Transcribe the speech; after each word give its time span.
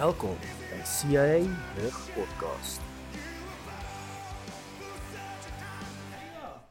Welkom 0.00 0.36
by 0.72 0.80
CIA 0.88 1.44
Rig 1.76 1.96
Podcast. 2.14 2.80
Ja. 6.32 6.70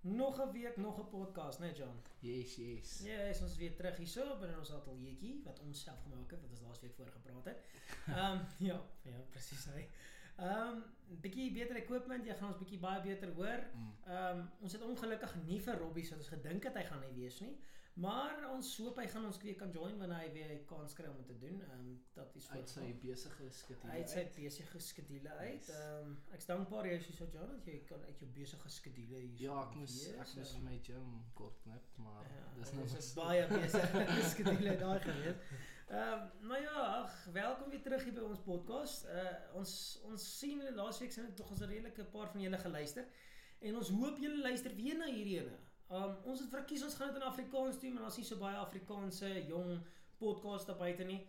Nog 0.00 0.38
'n 0.38 0.52
week, 0.52 0.76
nog 0.76 0.98
'n 0.98 1.08
podcast, 1.08 1.58
né, 1.58 1.64
nee 1.64 1.74
John? 1.74 1.96
Yes, 2.18 2.54
yes. 2.56 3.00
Ja, 3.04 3.18
is 3.18 3.40
ons 3.40 3.56
weer 3.56 3.76
terug 3.76 3.96
hierso 3.96 4.38
binne 4.38 4.58
ons 4.58 4.72
ateljeetjie 4.72 5.40
wat 5.44 5.60
ons 5.60 5.82
self 5.82 6.02
gemaak 6.02 6.30
het 6.30 6.40
wat 6.40 6.50
ons 6.50 6.60
laas 6.60 6.80
week 6.80 6.94
voor 6.94 7.08
gepraat 7.08 7.44
het. 7.44 7.58
Ehm 8.06 8.38
um, 8.38 8.46
ja, 8.70 8.80
ja, 9.02 9.18
presies 9.30 9.64
hy. 9.64 9.88
Ehm 10.36 10.68
um, 10.68 10.84
bietjie 11.20 11.52
beter 11.52 11.76
equipment, 11.76 12.26
jy 12.26 12.34
gaan 12.34 12.48
ons 12.48 12.58
bietjie 12.58 12.78
baie 12.78 13.00
beter 13.02 13.34
hoor. 13.34 13.66
Mm. 13.74 13.92
Ehm 14.04 14.38
um, 14.38 14.50
ons 14.60 14.72
het 14.72 14.82
ongelukkig 14.82 15.34
nie 15.44 15.60
vir 15.60 15.78
Robbie 15.78 16.04
soos 16.04 16.18
ons 16.18 16.28
gedink 16.28 16.64
het 16.64 16.74
hy 16.74 16.84
gaan 16.84 17.02
hy 17.02 17.12
wees 17.14 17.40
nie. 17.40 17.58
Maar 17.98 18.44
ons 18.54 18.68
hoop 18.78 18.98
hy 19.00 19.04
gaan 19.10 19.24
ons 19.26 19.38
weer 19.42 19.56
kan 19.58 19.72
join 19.74 19.96
wanneer 19.98 20.20
hy 20.22 20.26
weer 20.34 20.50
kans 20.70 20.92
kry 20.94 21.08
om 21.10 21.16
dit 21.18 21.26
te 21.32 21.38
doen. 21.42 21.56
Ehm 21.66 21.78
um, 21.80 21.94
dat 22.14 22.34
is 22.38 22.44
Uit 22.50 22.68
sy 22.70 22.84
besige 23.02 23.48
skedule. 23.50 23.92
uit 23.92 24.10
sy 24.12 24.22
besige 24.36 24.80
skedule 24.86 25.32
uit. 25.40 25.70
Ehm 25.74 26.04
um, 26.04 26.12
ek's 26.36 26.46
dankbaar 26.46 26.86
jy 26.86 26.92
is 27.00 27.08
so 27.16 27.26
John 27.32 27.50
dat 27.56 27.66
jy 27.66 27.80
kan 27.88 28.04
uit 28.06 28.20
jou 28.22 28.28
besige 28.36 28.70
skedule 28.70 29.22
hier 29.24 29.42
Ja, 29.48 29.56
ek 29.64 29.74
moes 29.80 29.96
ek 30.14 30.34
moes 30.36 30.52
ehm, 30.54 30.64
my 30.68 30.78
gym 30.86 31.08
kort 31.40 31.58
knip, 31.64 31.88
maar 32.04 32.22
Ja, 32.30 32.44
dis 32.60 32.72
nou 32.76 32.84
is 33.00 33.10
baie 33.18 33.46
besig 33.56 34.30
skedule 34.30 34.76
daai 34.84 35.00
gewees. 35.08 35.42
Ehm 35.88 36.12
um, 36.12 36.48
maar 36.52 36.62
ja, 36.62 36.84
ag, 37.02 37.16
welkom 37.32 37.70
weer 37.74 37.82
terug 37.82 38.04
hier 38.04 38.14
by 38.20 38.28
ons 38.30 38.44
podcast. 38.46 39.08
Uh 39.10 39.56
ons 39.62 39.72
ons 40.12 40.28
sien 40.38 40.62
laasweek 40.78 41.12
sien 41.12 41.34
tog 41.34 41.50
ons 41.50 41.66
'n 41.66 41.72
redelike 41.74 42.06
paar 42.14 42.30
van 42.30 42.46
julle 42.46 42.58
geluister 42.66 43.10
en 43.58 43.76
ons 43.82 43.90
hoop 43.90 44.18
julle 44.22 44.38
luister 44.46 44.74
weer 44.76 44.96
na 45.02 45.10
hierdie 45.10 45.40
ene. 45.42 45.58
Um 45.88 46.16
ons 46.28 46.40
het 46.40 46.50
verkies 46.52 46.82
ons 46.84 46.94
gaan 46.94 47.12
dit 47.12 47.16
in 47.16 47.28
Afrikaans 47.28 47.80
doen, 47.80 47.92
maar 47.92 48.02
daar's 48.02 48.16
nie 48.20 48.26
so 48.28 48.36
baie 48.36 48.56
Afrikaanse 48.56 49.30
jong 49.46 49.78
podcast 50.18 50.66
daar 50.66 50.76
buite 50.76 51.04
nie. 51.08 51.22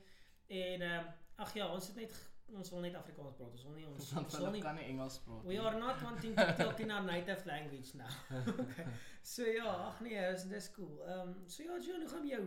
En 0.47 0.81
ehm 0.81 1.05
um, 1.05 1.13
ag 1.35 1.53
ja, 1.53 1.67
ons 1.71 1.87
het 1.87 1.95
net 1.95 2.17
ons 2.57 2.69
wil 2.73 2.79
net 2.79 2.95
Afrikaans 2.95 3.35
praat. 3.37 3.51
Ons 3.51 3.63
wil 3.63 3.77
nie 3.77 3.87
ons, 3.87 4.11
ons 4.23 4.37
wil 4.37 4.51
nie 4.51 4.61
kan 4.61 4.75
nie 4.75 4.89
Engels 4.91 5.19
praat. 5.23 5.45
We 5.45 5.61
are 5.61 5.79
not 5.79 6.01
wanting 6.01 6.35
to 6.35 6.47
talk 6.57 6.79
in 6.79 6.91
our 6.91 7.05
native 7.05 7.45
language 7.45 7.95
now. 7.95 8.11
okay. 8.65 8.87
So 9.21 9.47
ja, 9.47 9.71
ag 9.87 10.01
nee, 10.03 10.19
dis 10.31 10.47
dis 10.51 10.71
cool. 10.75 10.99
Ehm 11.07 11.29
um, 11.29 11.35
so 11.47 11.63
ja, 11.63 11.79
John, 11.79 12.03
hoe 12.03 12.09
gaan 12.09 12.27
jou? 12.27 12.43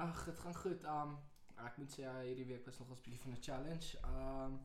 Ag, 0.00 0.24
dit 0.24 0.38
gaan 0.38 0.56
goed. 0.56 0.84
Um 0.96 1.16
ek 1.64 1.76
moet 1.78 1.92
sê 1.92 2.08
hierdie 2.24 2.46
week 2.46 2.64
was 2.66 2.78
nog 2.78 2.88
'n 2.88 3.00
bietjie 3.02 3.20
van 3.20 3.36
'n 3.36 3.42
challenge. 3.42 3.98
Um 4.14 4.60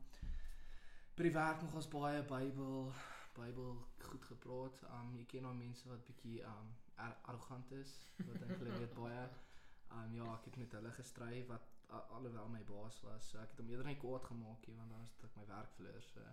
by 1.15 1.27
die 1.27 1.35
werk 1.35 1.61
nog 1.61 1.75
ons 1.75 1.87
baie 1.91 2.23
Bybel 2.23 2.93
Bybel 3.39 3.75
goed 4.09 4.25
gepraat. 4.31 4.83
Um 4.97 5.15
jy 5.17 5.25
ken 5.31 5.41
nou 5.47 5.53
mense 5.55 5.87
wat 5.89 6.05
bietjie 6.09 6.39
um 6.53 6.71
ar 7.05 7.15
arrogant 7.31 7.71
is, 7.71 7.91
wat 8.27 8.39
dink 8.43 8.57
hulle 8.61 8.77
weet 8.79 8.95
baie. 8.97 9.25
Um 9.97 10.13
ja, 10.19 10.25
ek 10.37 10.45
het 10.49 10.57
met 10.63 10.71
hulle 10.77 10.91
gestry 10.97 11.45
wat 11.51 11.67
a- 11.91 12.05
alhoewel 12.17 12.49
my 12.49 12.63
baas 12.63 12.99
was. 13.05 13.29
So 13.29 13.39
ek 13.43 13.49
het 13.55 13.59
hom 13.63 13.69
eerder 13.69 13.85
net 13.85 13.97
kwaad 14.03 14.23
gemaak 14.31 14.65
hier 14.65 14.75
want 14.81 14.91
anders 14.97 15.15
het 15.17 15.23
ek 15.29 15.35
my 15.39 15.45
werk 15.53 15.71
verloor. 15.77 16.01
So 16.13 16.25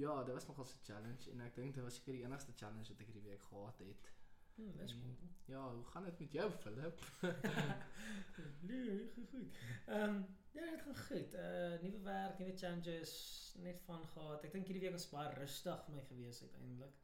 ja, 0.00 0.14
dit 0.24 0.34
was 0.34 0.46
nogal 0.48 0.64
'n 0.64 0.84
challenge 0.88 1.30
en 1.30 1.40
ek 1.40 1.54
dink 1.54 1.74
dit 1.74 1.84
was 1.84 1.94
seker 1.94 2.12
die 2.12 2.24
enigste 2.24 2.52
challenge 2.56 2.88
wat 2.88 3.00
ek 3.00 3.06
hierdie 3.12 3.28
week 3.30 3.42
gehad 3.42 3.78
het. 3.78 4.10
Hm, 4.56 4.76
dis 4.76 4.94
cool. 5.00 5.16
Ja, 5.46 5.62
hoe 5.74 5.84
gaan 5.92 6.04
dit 6.04 6.18
met 6.20 6.32
jou, 6.32 6.50
Philip? 6.50 7.00
Nee, 8.60 9.10
goed. 9.30 9.56
Ehm 9.86 10.14
um, 10.14 10.26
ja, 10.56 10.70
dit 10.70 10.82
gaan 10.82 10.96
goed. 10.96 11.34
Uh 11.34 11.76
nuwe 11.84 12.00
werk, 12.02 12.38
nuwe 12.38 12.56
challenges, 12.56 13.14
net 13.58 13.82
van 13.86 14.06
gehad. 14.14 14.44
Ek 14.44 14.52
dink 14.52 14.66
hierdie 14.66 14.84
week 14.84 14.96
was 14.96 15.08
baie 15.12 15.30
rustig 15.38 15.84
vir 15.86 15.94
my 15.94 16.04
gewees 16.12 16.42
uiteindelik. 16.42 16.98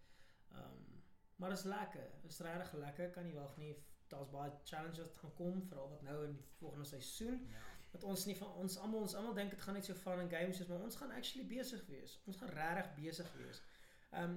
Ehm 0.53 0.65
um, 0.65 0.95
maar 1.37 1.53
dit 1.53 1.59
is 1.59 1.65
lekker. 1.69 2.11
Dit 2.23 2.31
is 2.33 2.41
regtig 2.41 2.73
lekker. 2.81 3.11
Kan 3.11 3.25
nie 3.29 3.37
wag 3.37 3.57
nie. 3.61 3.75
Daar's 4.09 4.31
baie 4.33 4.53
challenges 4.65 5.17
gaan 5.21 5.35
kom, 5.35 5.63
veral 5.69 5.91
wat 5.91 6.03
nou 6.03 6.21
in 6.25 6.37
die 6.39 6.47
volgende 6.59 6.87
seisoen. 6.89 7.43
Ja. 7.51 7.65
wat 7.97 8.05
ons 8.05 8.25
nie 8.29 8.37
van 8.37 8.53
ons 8.61 8.77
almal 8.85 9.07
ons 9.07 9.15
almal 9.17 9.37
dink 9.37 9.55
dit 9.55 9.63
gaan 9.65 9.77
net 9.79 9.87
so 9.89 9.97
fun 9.97 10.21
en 10.21 10.29
games 10.31 10.59
wees, 10.61 10.69
maar 10.69 10.85
ons 10.85 10.99
gaan 11.01 11.15
actually 11.17 11.47
besig 11.49 11.85
wees. 11.89 12.19
Ons 12.29 12.41
gaan 12.43 12.53
regtig 12.59 12.93
besig 13.01 13.33
wees. 13.41 13.63
Ehm 14.11 14.37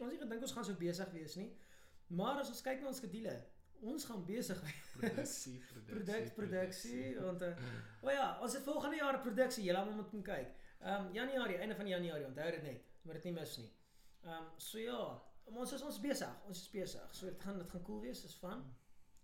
ons 0.00 0.14
het 0.14 0.22
gedink 0.22 0.44
ons 0.46 0.54
gaan 0.56 0.64
so 0.68 0.80
besig 0.80 1.10
wees 1.12 1.34
nie. 1.36 1.48
Maar 2.20 2.38
as 2.42 2.52
ons 2.52 2.62
kyk 2.66 2.80
na 2.80 2.88
ons 2.90 3.00
skedule, 3.02 3.34
ons 3.82 4.04
gaan 4.04 4.24
besig. 4.26 4.60
Produksie, 5.00 5.58
produksie. 5.60 5.94
Produk 5.94 6.34
produksie 6.34 7.20
want 7.20 7.42
uh, 7.42 7.52
o 8.02 8.10
ja, 8.10 8.26
ons 8.42 8.52
het 8.54 8.62
volgende 8.66 8.96
jaar 8.96 9.20
produksie. 9.24 9.64
Julle 9.64 9.78
almal 9.78 9.94
moet 10.12 10.24
kyk. 10.26 10.50
Ehm 10.80 11.06
um, 11.06 11.12
Januarie, 11.14 11.56
einde 11.60 11.74
van 11.76 11.88
Januarie, 11.88 12.26
onthou 12.26 12.50
dit 12.50 12.62
net. 12.62 12.84
Moet 13.02 13.14
dit 13.20 13.24
nie 13.24 13.32
mis 13.38 13.56
nie. 13.58 13.70
Ehm 14.24 14.34
um, 14.36 14.50
so 14.60 14.78
ja, 14.78 14.98
ons 15.44 15.72
is 15.72 15.82
ons 15.82 16.00
besig. 16.00 16.36
Ons 16.48 16.60
is 16.60 16.70
besig. 16.70 17.14
So 17.16 17.26
dit 17.26 17.40
gaan 17.42 17.58
dit 17.58 17.70
gaan 17.70 17.82
cool 17.88 18.00
wees, 18.04 18.24
is 18.24 18.34
fun. 18.34 18.64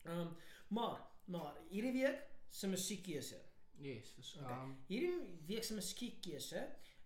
Ehm 0.04 0.20
um, 0.20 0.36
maar 0.68 1.00
maar 1.26 1.56
hierdie 1.68 1.92
week 1.92 2.22
se 2.50 2.68
musiekkeuse. 2.68 3.40
Yes, 3.76 4.10
vers, 4.16 4.36
Okay. 4.40 4.52
um, 4.62 4.76
Hierdie 4.88 5.40
week 5.46 5.64
se 5.64 5.74
musiekkeuse 5.74 6.62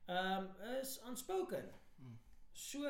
ehm 0.06 0.44
um, 0.44 0.50
is 0.80 0.98
unspoken. 1.08 1.70
Mm. 1.98 2.18
So, 2.52 2.82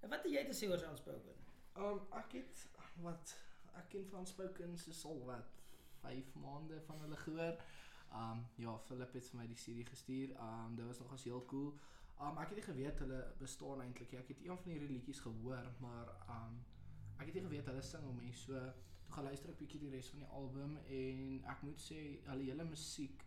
wat 0.00 0.22
het 0.22 0.32
jy 0.32 0.44
te 0.48 0.54
sê 0.56 0.68
oor 0.70 0.84
unspoken? 0.90 1.42
um 1.76 1.98
ek 2.16 2.32
het 2.38 2.60
wat 3.04 3.34
ek 3.80 3.90
ken 3.94 4.08
van 4.12 4.26
Spoken 4.26 4.78
se 4.78 4.94
al 5.08 5.24
wat 5.24 5.52
5 6.00 6.34
maande 6.34 6.80
van 6.86 7.00
hulle 7.00 7.16
gehoor. 7.16 7.60
Um 8.12 8.46
ja, 8.56 8.78
Philip 8.78 9.12
het 9.12 9.28
vir 9.30 9.40
my 9.40 9.46
die 9.50 9.58
CD 9.60 9.88
gestuur. 9.88 10.34
Um 10.40 10.76
dit 10.78 10.86
was 10.86 10.98
nogals 11.02 11.24
heel 11.24 11.44
cool. 11.52 11.74
Um 12.20 12.38
ek 12.38 12.52
het 12.52 12.60
nie 12.60 12.66
geweet 12.68 12.98
hulle 13.04 13.20
bestaan 13.38 13.82
eintlik 13.84 14.12
nie. 14.12 14.20
Ek 14.20 14.32
het 14.32 14.42
een 14.44 14.58
van 14.64 14.72
hierdie 14.72 14.92
liedjies 14.94 15.20
gehoor, 15.20 15.70
maar 15.80 16.12
um 16.38 16.60
ek 17.18 17.30
het 17.30 17.38
nie 17.38 17.46
geweet 17.48 17.70
hulle 17.72 17.82
sing 17.82 18.04
hom 18.04 18.20
nie. 18.22 18.34
So 18.34 18.60
toe 19.06 19.14
gaan 19.14 19.28
luister 19.28 19.52
ek 19.52 19.60
bietjie 19.60 19.80
die 19.84 19.92
res 19.94 20.10
van 20.12 20.24
die 20.24 20.32
album 20.40 20.76
en 21.00 21.48
ek 21.52 21.64
moet 21.66 21.82
sê 21.82 22.00
hulle 22.26 22.50
hele 22.50 22.64
musiek 22.68 23.24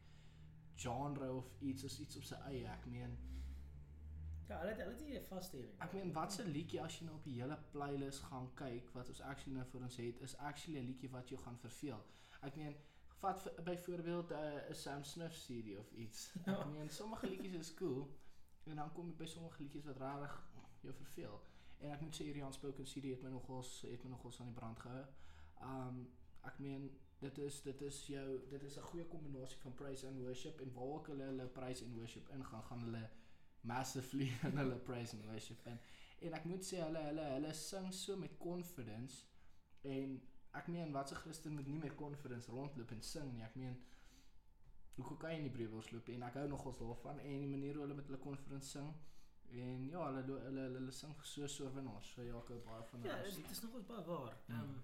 genre 0.80 1.32
of 1.36 1.50
iets 1.60 1.84
is 1.84 2.00
iets 2.06 2.20
op 2.20 2.28
sy 2.32 2.40
eie. 2.52 2.66
Ek 2.72 2.88
meen 2.92 3.18
Ja, 4.50 4.58
hulle 4.58 4.70
het 4.70 4.80
hulle 4.82 4.94
het 4.94 5.02
nie 5.06 5.18
'n 5.18 5.26
vaste 5.26 5.58
hier. 5.58 5.74
Ek 5.78 5.92
meen 5.94 6.14
wat 6.14 6.34
se 6.34 6.44
liedjie 6.46 6.82
as 6.82 7.00
jy 7.00 7.06
nou 7.06 7.16
op 7.16 7.24
die 7.24 7.42
hele 7.42 7.58
playlist 7.72 8.22
gaan 8.30 8.48
kyk 8.54 8.90
wat 8.94 9.10
ons 9.10 9.22
actually 9.22 9.58
nou 9.58 9.66
vir 9.72 9.82
ons 9.82 9.96
het 9.96 10.22
is 10.28 10.38
actually 10.38 10.80
'n 10.80 10.86
liedjie 10.86 11.10
wat 11.10 11.30
jou 11.30 11.42
gaan 11.42 11.58
verveel. 11.58 12.06
Ek 12.42 12.56
meen 12.56 12.76
vat 13.20 13.64
byvoorbeeld 13.64 14.30
'n 14.30 14.34
uh, 14.34 14.74
Sam 14.74 15.04
Smith 15.04 15.36
CD 15.44 15.78
of 15.78 15.92
iets. 15.92 16.32
Ek 16.46 16.66
meen 16.66 16.90
sommige 16.90 17.28
liedjies 17.28 17.56
is 17.56 17.74
cool 17.74 18.18
en 18.64 18.76
dan 18.76 18.94
kom 18.94 19.08
jy 19.08 19.16
by 19.16 19.26
sommige 19.26 19.64
liedjies 19.64 19.86
wat 19.86 19.98
regtig 19.98 20.50
jou 20.82 20.94
verveel. 20.94 21.42
En 21.78 21.92
ek 21.92 22.02
moet 22.02 22.16
sê 22.16 22.24
hierdie 22.24 22.44
unspoken 22.44 22.84
CD 22.84 23.04
het 23.04 23.22
my 23.22 23.30
nogals 23.30 23.82
het 23.82 24.04
my 24.04 24.10
nogals 24.10 24.40
aan 24.40 24.52
die 24.52 24.56
brand 24.56 24.80
gehou. 24.80 25.06
Um 25.62 26.10
ek 26.42 26.60
meen 26.60 26.90
dit 27.20 27.38
is 27.38 27.62
dit 27.62 27.82
is 27.82 28.08
jou 28.08 28.28
dit 28.50 28.64
is 28.64 28.78
'n 28.78 28.90
goeie 28.92 29.06
kombinasie 29.06 29.60
van 29.60 29.74
praise 29.74 30.08
and 30.08 30.18
worship 30.18 30.62
en 30.62 30.74
waar 30.74 30.84
ook 30.98 31.08
hulle 31.08 31.24
hulle 31.24 31.48
praise 31.48 31.86
and 31.86 31.96
worship 31.96 32.30
ingaan 32.30 32.64
gaan 32.64 32.80
hulle 32.80 33.10
massively 33.62 34.30
in 34.48 34.58
hulle 34.58 34.76
praise 34.88 35.14
and 35.16 35.26
worship 35.26 35.66
in. 35.68 35.80
En 36.22 36.34
ek 36.34 36.46
moet 36.46 36.66
sê 36.68 36.82
hulle 36.84 37.02
hulle 37.10 37.26
hulle 37.36 37.54
sing 37.54 37.92
so 37.96 38.16
met 38.20 38.38
confidence 38.40 39.26
en 39.88 40.18
ek 40.58 40.68
meen 40.68 40.92
watse 40.92 41.16
Christen 41.16 41.54
moet 41.56 41.68
nie 41.68 41.80
met 41.80 41.96
confidence 41.96 42.50
rondloop 42.52 42.92
en 42.92 43.02
sing 43.02 43.32
nie. 43.34 43.44
Ek 43.46 43.56
meen 43.56 43.78
hoe 45.00 45.18
kan 45.18 45.32
jy 45.32 45.38
in 45.40 45.46
die 45.48 45.54
Bybels 45.56 45.92
loop 45.94 46.10
en 46.12 46.24
ek 46.28 46.36
hou 46.42 46.48
nogals 46.52 46.80
daarvan 46.82 47.20
en 47.24 47.44
die 47.46 47.48
manier 47.52 47.78
hoe 47.78 47.86
hulle 47.86 47.96
met 47.96 48.10
hulle 48.10 48.20
confidence 48.20 48.74
sing 48.76 48.90
en 49.50 49.86
ja, 49.90 50.02
hulle 50.10 50.22
hulle 50.28 50.40
hulle, 50.46 50.66
hulle 50.80 50.92
sing 50.94 51.14
so 51.26 51.48
so 51.48 51.70
winnaars. 51.74 52.10
So 52.16 52.22
ja, 52.26 52.36
ek 52.38 52.52
hou 52.54 52.60
baie 52.68 52.84
van 52.92 53.06
Ja, 53.08 53.16
hulle. 53.16 53.30
dit 53.30 53.38
musiek. 53.38 53.52
is 53.56 53.62
nogals 53.64 53.88
baie 53.88 54.04
waar. 54.10 54.36
Mm. 54.48 54.56
Ehm 54.56 54.74
um, 54.74 54.84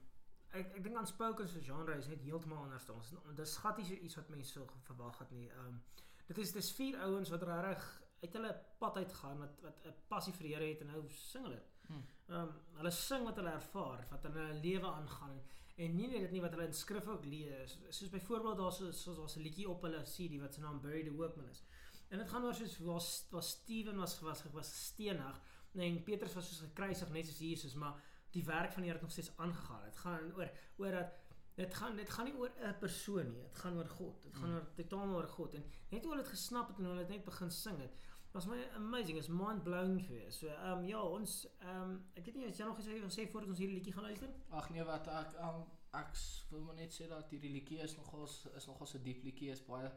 ek 0.56 0.72
ek 0.80 0.84
dink 0.86 0.98
unspoken 1.02 1.50
se 1.52 1.60
genre 1.68 1.98
is 2.00 2.08
net 2.08 2.22
heeltemal 2.24 2.64
anders 2.64 2.86
dan 2.88 2.96
ons. 3.02 3.12
Dis 3.36 3.58
nie 3.60 3.86
so 3.90 3.94
iets 4.08 4.16
wat 4.22 4.30
mense 4.32 4.52
so 4.56 4.66
verwag 4.88 5.20
het 5.20 5.32
nie. 5.36 5.50
Ehm 5.50 5.68
um, 5.74 5.82
dit 6.30 6.38
is 6.46 6.52
dis 6.56 6.72
vier 6.80 6.98
ouens 7.06 7.30
wat 7.30 7.44
regtig 7.44 7.90
uit 8.26 8.34
hulle 8.38 8.54
pad 8.82 8.98
uitgaan 9.02 9.40
wat 9.44 9.62
wat 9.62 9.86
'n 9.86 9.94
passie 10.08 10.34
vir 10.34 10.48
die 10.48 10.54
Here 10.56 10.68
het 10.74 10.82
en 10.82 10.88
nou 10.88 11.04
sing 11.10 11.44
hulle. 11.48 11.62
Hmm. 11.88 12.04
Ehm 12.30 12.42
um, 12.42 12.54
hulle 12.80 12.92
sing 12.92 13.24
wat 13.26 13.36
hulle 13.36 13.52
ervaar, 13.52 14.08
wat 14.12 14.26
in 14.26 14.32
hulle 14.40 14.60
lewe 14.62 14.88
aangaan 14.88 15.40
en 15.78 15.96
nie 15.96 16.08
net 16.08 16.22
dit 16.22 16.32
nie 16.32 16.42
wat 16.42 16.52
hulle 16.56 16.66
in 16.66 16.74
skrif 16.74 17.08
ook 17.08 17.26
lees. 17.26 17.78
Soos 17.90 18.10
byvoorbeeld 18.10 18.58
daar's 18.58 18.78
so, 18.78 18.92
soos 18.92 19.18
daar's 19.18 19.36
'n 19.38 19.42
liedjie 19.48 19.70
op 19.70 19.82
hulle 19.82 20.04
CD 20.04 20.40
wat 20.42 20.54
se 20.54 20.62
naam 20.62 20.82
Bury 20.82 21.04
the 21.04 21.12
Workman 21.12 21.50
is. 21.50 21.64
En 22.10 22.18
dit 22.18 22.30
gaan 22.30 22.44
oor 22.44 22.54
soos 22.54 22.78
was 22.80 23.28
was 23.32 23.50
Steven 23.50 23.98
was 23.98 24.20
was 24.20 24.44
was 24.54 24.70
gestenig 24.70 25.42
en 25.74 26.04
Petrus 26.04 26.34
was 26.34 26.48
soos 26.48 26.60
gekruisig 26.68 27.10
net 27.10 27.26
soos 27.28 27.40
Jesus, 27.40 27.74
maar 27.74 27.96
die 28.32 28.44
werk 28.46 28.72
van 28.72 28.82
die 28.82 28.90
Here 28.92 29.00
het 29.00 29.02
nog 29.02 29.12
steeds 29.12 29.38
aangegaan. 29.38 29.84
Dit 29.84 29.98
gaan 29.98 30.34
oor 30.36 30.50
oor 30.78 30.92
dat 30.92 31.14
dit 31.56 31.74
gaan 31.74 31.96
dit 31.96 32.10
gaan 32.10 32.26
nie 32.26 32.36
oor 32.38 32.52
'n 32.60 32.78
persoon 32.80 33.32
nie, 33.32 33.42
dit 33.42 33.56
gaan 33.58 33.78
oor 33.78 33.90
God. 33.90 34.24
Dit 34.24 34.36
gaan 34.36 34.50
Mm. 34.50 34.56
oor 34.56 34.74
totaal 34.76 35.16
oor 35.16 35.28
God 35.28 35.54
en 35.54 35.64
net 35.90 36.04
hoe 36.04 36.12
hulle 36.12 36.24
dit 36.24 36.32
gesnap 36.32 36.68
het 36.68 36.78
en 36.78 36.86
hulle 36.86 37.06
dit 37.06 37.10
net 37.10 37.24
begin 37.26 37.52
sing 37.52 37.78
het. 37.80 37.94
Was 38.36 38.48
my 38.48 38.58
amazing, 38.76 39.18
is 39.18 39.30
mind 39.30 39.64
blown 39.64 40.02
geweest. 40.02 40.40
So 40.40 40.48
ehm 40.48 40.80
um, 40.80 40.86
ja, 40.86 41.02
ons 41.02 41.48
ehm 41.60 41.82
um, 41.82 41.92
ek 42.20 42.26
weet 42.26 42.36
nie 42.36 42.48
as 42.50 42.58
jy 42.60 42.66
nog 42.68 42.80
iets 42.82 42.88
wil 42.92 43.12
sê 43.16 43.24
voordat 43.32 43.52
ons 43.54 43.60
hierdie 43.64 43.78
liedjie 43.78 43.94
gaan 43.96 44.04
luister. 44.10 44.34
Ag 44.60 44.66
nee, 44.74 44.84
wat 44.84 45.08
ek 45.08 45.38
um, 45.40 45.62
ek 45.96 46.18
wil 46.50 46.66
maar 46.66 46.76
net 46.76 46.92
sê 46.92 47.08
dat 47.08 47.32
hierdie 47.32 47.54
liedjie 47.54 47.78
is 47.86 47.94
nogals 47.96 48.34
is 48.60 48.68
nogals 48.68 48.96
'n 48.98 49.04
diep 49.06 49.24
liedjie, 49.24 49.54
is 49.54 49.62
baie 49.64 49.92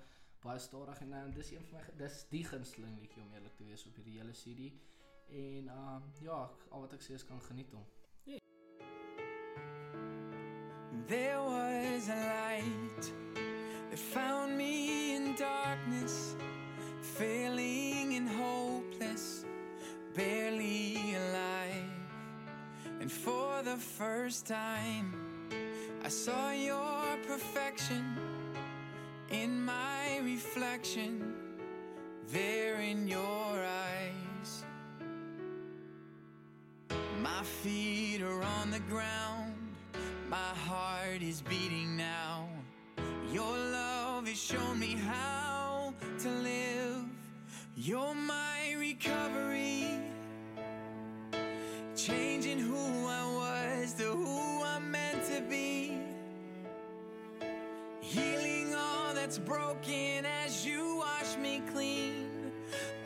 baie 0.45 0.61
stadig 0.63 1.01
en 1.03 1.17
um, 1.19 1.33
dis 1.35 1.51
een 1.51 1.65
van 1.67 1.81
my 1.81 1.97
dis 2.05 2.21
die 2.31 2.45
gunsteling 2.45 2.95
liedjie 3.01 3.25
om 3.25 3.33
eerlik 3.35 3.57
te 3.57 3.67
wees 3.67 3.87
op 3.91 3.99
hierdie 3.99 4.21
hele 4.21 4.37
CD. 4.43 4.71
En 5.43 5.73
um, 5.75 6.07
ja, 6.23 6.39
al 6.71 6.87
wat 6.87 6.95
ek 6.95 7.03
sê 7.03 7.19
is 7.19 7.27
kan 7.27 7.43
geniet 7.49 7.75
hom. 7.75 7.83
There 11.11 11.43
was 11.43 12.09
a 12.09 12.23
light 12.31 13.13
that 13.91 13.99
found 13.99 14.57
me 14.57 15.17
in 15.17 15.35
darkness. 15.35 16.39
First 24.29 24.47
time 24.47 25.11
I 26.05 26.11
saw 26.11 26.51
your 26.53 27.17
perfection 27.27 28.15
in 29.31 29.65
my 29.65 30.21
reflection 30.23 31.35
there 32.27 32.79
in 32.79 33.09
your 33.09 33.65
eyes. 33.87 34.65
My 37.23 37.43
feet 37.43 38.21
are 38.21 38.43
on 38.43 38.71
the 38.71 38.81
ground, 38.81 39.55
my 40.29 40.53
heart 40.69 41.23
is 41.23 41.41
beating 41.41 41.97
now. 41.97 42.51
Your 43.33 43.57
love 43.57 44.29
has 44.29 44.39
shown 44.39 44.79
me 44.79 44.95
how 45.11 45.95
to 46.19 46.29
live. 46.29 47.07
You're 47.77 48.15
broken 59.39 60.27
as 60.45 60.67
you 60.67 60.97
wash 60.97 61.37
me 61.37 61.63
clean. 61.73 62.53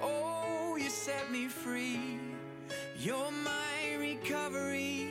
Oh, 0.00 0.76
you 0.76 0.90
set 0.90 1.30
me 1.30 1.48
free. 1.48 2.18
You're 2.98 3.30
my 3.30 3.96
recovery. 3.98 5.08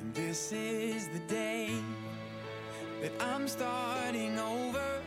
And 0.00 0.14
this 0.14 0.52
is 0.52 1.08
the 1.08 1.20
day 1.20 1.70
that 3.02 3.12
I'm 3.20 3.46
starting 3.48 4.38
over. 4.38 5.00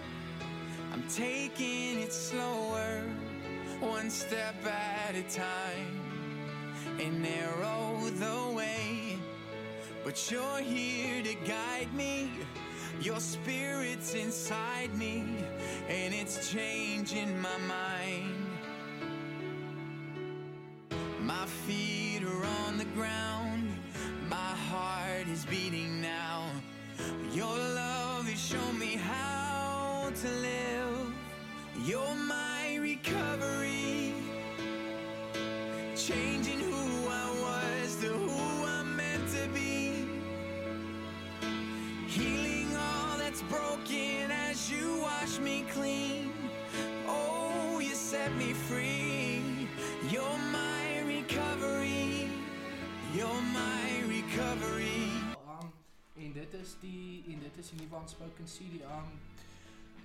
I'm 0.91 1.03
taking 1.09 1.99
it 1.99 2.13
slower, 2.13 3.03
one 3.79 4.09
step 4.09 4.55
at 4.65 5.15
a 5.15 5.23
time. 5.23 5.99
And 6.99 7.21
narrow 7.21 7.97
the 8.19 8.52
but 10.03 10.29
you're 10.29 10.59
here 10.59 11.23
to 11.23 11.33
guide 11.47 11.93
me. 11.93 12.29
Your 13.01 13.19
spirit's 13.19 14.13
inside 14.13 14.93
me, 14.97 15.25
and 15.87 16.13
it's 16.13 16.51
changing 16.51 17.39
my 17.41 17.57
mind. 17.57 18.32
Broken 43.53 44.31
as 44.49 44.71
you 44.71 44.87
wash 45.01 45.39
me 45.39 45.65
clean. 45.75 46.31
Oh, 47.07 47.79
you 47.79 47.95
set 47.95 48.31
me 48.35 48.53
free. 48.67 49.41
You're 50.09 50.39
my 50.61 50.85
recovery. 51.15 52.29
You're 53.15 53.43
my 53.61 53.85
recovery. 54.15 55.05
Um, 55.51 55.69
en 56.17 56.33
dit 56.33 56.53
is 56.61 56.75
die 56.81 57.23
en 57.33 57.39
dit 57.45 57.57
is 57.61 57.69
die 57.69 57.79
nuwe 57.81 58.01
unspoken 58.01 58.49
CD. 58.55 58.81
Um, 58.95 59.11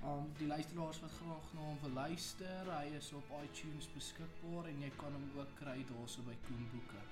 um 0.08 0.28
die 0.38 0.46
luisteraars 0.46 1.00
wat 1.00 1.16
graag 1.20 1.48
na 1.54 1.64
hom 1.70 1.78
wil 1.82 1.96
luister, 2.02 2.68
hy 2.70 2.92
is 3.00 3.10
op 3.16 3.32
iTunes 3.42 3.88
beskikbaar 3.94 4.68
en 4.70 4.84
jy 4.84 4.92
kan 5.00 5.12
hom 5.16 5.26
ook 5.40 5.56
kry 5.62 5.80
daarso 5.90 6.22
by 6.28 6.36
Koen 6.46 6.68
Boeke. 6.74 7.02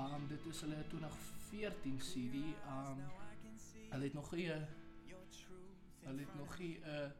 Um 0.00 0.26
dit 0.32 0.50
is 0.50 0.64
hulle 0.64 0.82
2014 0.96 2.02
CD. 2.10 2.42
Um 2.72 3.06
hulle 3.92 4.04
het 4.04 4.14
nog 4.14 4.32
'n 4.32 4.77
hulle 6.08 6.20
het 6.24 6.34
nog 6.34 6.58
nie 6.58 6.76
'n 6.80 7.12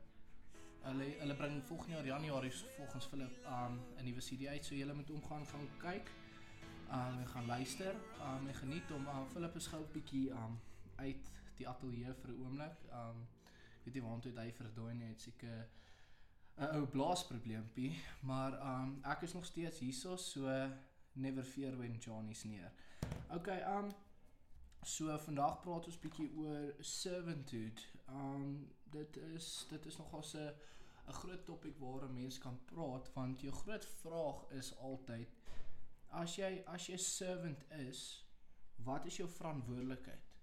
hulle 0.88 1.06
hulle 1.18 1.34
bring 1.34 1.62
volgende 1.64 1.94
jaar 1.94 2.06
Januarie 2.06 2.52
volgens 2.76 3.06
Philip 3.06 3.34
um 3.46 3.80
'n 3.98 4.04
nuwe 4.04 4.20
CD 4.20 4.46
uit, 4.46 4.64
so 4.64 4.74
jy 4.74 4.92
moet 4.92 5.08
hom 5.08 5.22
gaan 5.22 5.68
kyk. 5.78 6.10
Um 6.90 7.18
en 7.18 7.28
gaan 7.28 7.46
luister. 7.46 7.94
Um 8.20 8.46
en 8.46 8.54
geniet 8.54 8.88
hom. 8.88 9.06
Um 9.06 9.28
Philip 9.28 9.54
is 9.56 9.66
gou 9.66 9.82
'n 9.82 9.92
bietjie 9.92 10.30
um 10.30 10.60
uit 10.96 11.32
die 11.56 11.68
ateljee 11.68 12.14
vir 12.14 12.30
'n 12.30 12.40
oomblik. 12.44 12.78
Um 12.92 13.26
weet 13.84 13.94
nie 13.94 14.02
waartoe 14.02 14.32
hy 14.40 14.52
verdwyn 14.52 15.00
het, 15.00 15.20
seker 15.20 15.68
'n 16.56 16.74
ou 16.76 16.86
blaasprobleempie, 16.86 18.02
maar 18.20 18.52
um 18.72 18.98
ek 19.04 19.22
is 19.22 19.32
nog 19.32 19.44
steeds 19.44 19.78
hierso, 19.78 20.16
so 20.16 20.70
never 21.12 21.44
fear 21.44 21.76
when 21.76 21.98
Johnny's 21.98 22.44
near. 22.44 22.72
Okay, 23.30 23.60
um 23.76 23.90
so 24.82 25.18
vandag 25.18 25.60
praat 25.60 25.86
ons 25.86 25.98
bietjie 25.98 26.30
oor 26.36 26.74
servanthood. 26.80 27.86
Um 28.08 28.68
dit 28.90 29.16
is 29.34 29.66
dit 29.70 29.86
is 29.86 29.96
nogal 29.96 30.24
'n 30.34 30.54
'n 31.08 31.18
groot 31.20 31.44
topik 31.44 31.78
waar 31.78 32.04
'n 32.04 32.14
mens 32.14 32.38
kan 32.38 32.58
praat 32.64 33.12
want 33.12 33.40
jou 33.40 33.52
groot 33.52 33.84
vraag 33.84 34.50
is 34.50 34.76
altyd 34.76 35.28
as 36.10 36.36
jy 36.38 36.62
as 36.66 36.88
jy 36.88 36.96
servant 36.96 37.64
is, 37.88 38.02
wat 38.86 39.06
is 39.06 39.18
jou 39.20 39.28
verantwoordelikheid? 39.28 40.34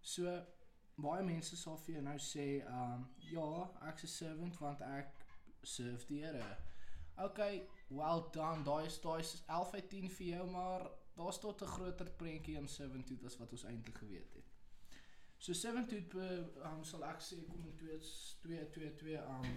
So 0.00 0.32
baie 1.00 1.24
mense 1.24 1.56
sal 1.56 1.76
vir 1.84 1.96
jou 1.96 2.02
nou 2.04 2.16
sê, 2.22 2.46
um 2.72 3.06
ja, 3.30 3.48
ek's 3.88 4.04
'n 4.04 4.14
servant 4.14 4.58
want 4.60 4.80
ek 4.82 5.24
serve 5.62 6.06
die 6.06 6.22
Here. 6.24 6.56
Okay, 7.18 7.66
well 7.88 8.28
done. 8.32 8.62
Daai 8.64 8.86
is 8.86 9.00
daai 9.00 9.20
is 9.20 9.42
11 9.46 9.74
uit 9.74 9.88
10 9.90 10.10
vir 10.10 10.26
jou, 10.26 10.50
maar 10.50 10.90
daar's 11.16 11.38
tot 11.38 11.62
'n 11.62 11.66
groter 11.76 12.10
prentjie 12.10 12.56
in 12.56 12.68
servanthood 12.68 13.24
as 13.24 13.38
wat 13.38 13.52
ons 13.52 13.64
eintlik 13.64 13.98
geweet 13.98 14.34
het. 14.34 14.55
So 15.38 15.52
servanthood 15.52 16.14
uh, 16.14 16.44
um, 16.64 16.80
sal 16.84 17.02
ek 17.06 17.20
sê 17.20 17.36
kom 17.44 17.66
in 17.68 17.74
2 17.78 17.98
2 18.42 18.62
2 18.72 18.86
2 19.02 19.18
um 19.20 19.50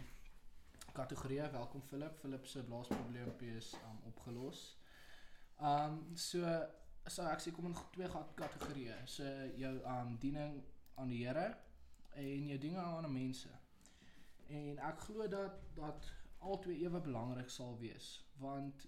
kategorieë. 0.97 1.47
Welkom 1.53 1.85
Philip. 1.87 2.17
Philip 2.19 2.47
se 2.51 2.63
blaasprobleempie 2.67 3.53
is 3.57 3.71
um 3.87 4.01
opgelos. 4.11 4.65
Um 5.71 6.01
so 6.19 6.43
so 7.07 7.25
ek 7.31 7.45
sê 7.45 7.55
kom 7.55 7.71
in 7.71 7.79
twee 7.95 8.11
kategorieë. 8.11 8.99
So 9.07 9.31
jou 9.61 9.73
um 9.95 10.17
diening 10.19 10.59
aan 10.99 11.15
die 11.15 11.23
Here 11.23 11.47
en 12.19 12.51
jou 12.51 12.59
dinge 12.67 12.83
aan 12.83 13.11
mense. 13.13 13.55
En 14.51 14.83
ek 14.91 15.07
glo 15.07 15.31
dat 15.31 15.63
dat 15.79 16.11
albei 16.43 16.81
ewe 16.83 16.99
belangrik 17.07 17.49
sal 17.51 17.77
wees 17.79 18.17
want 18.43 18.85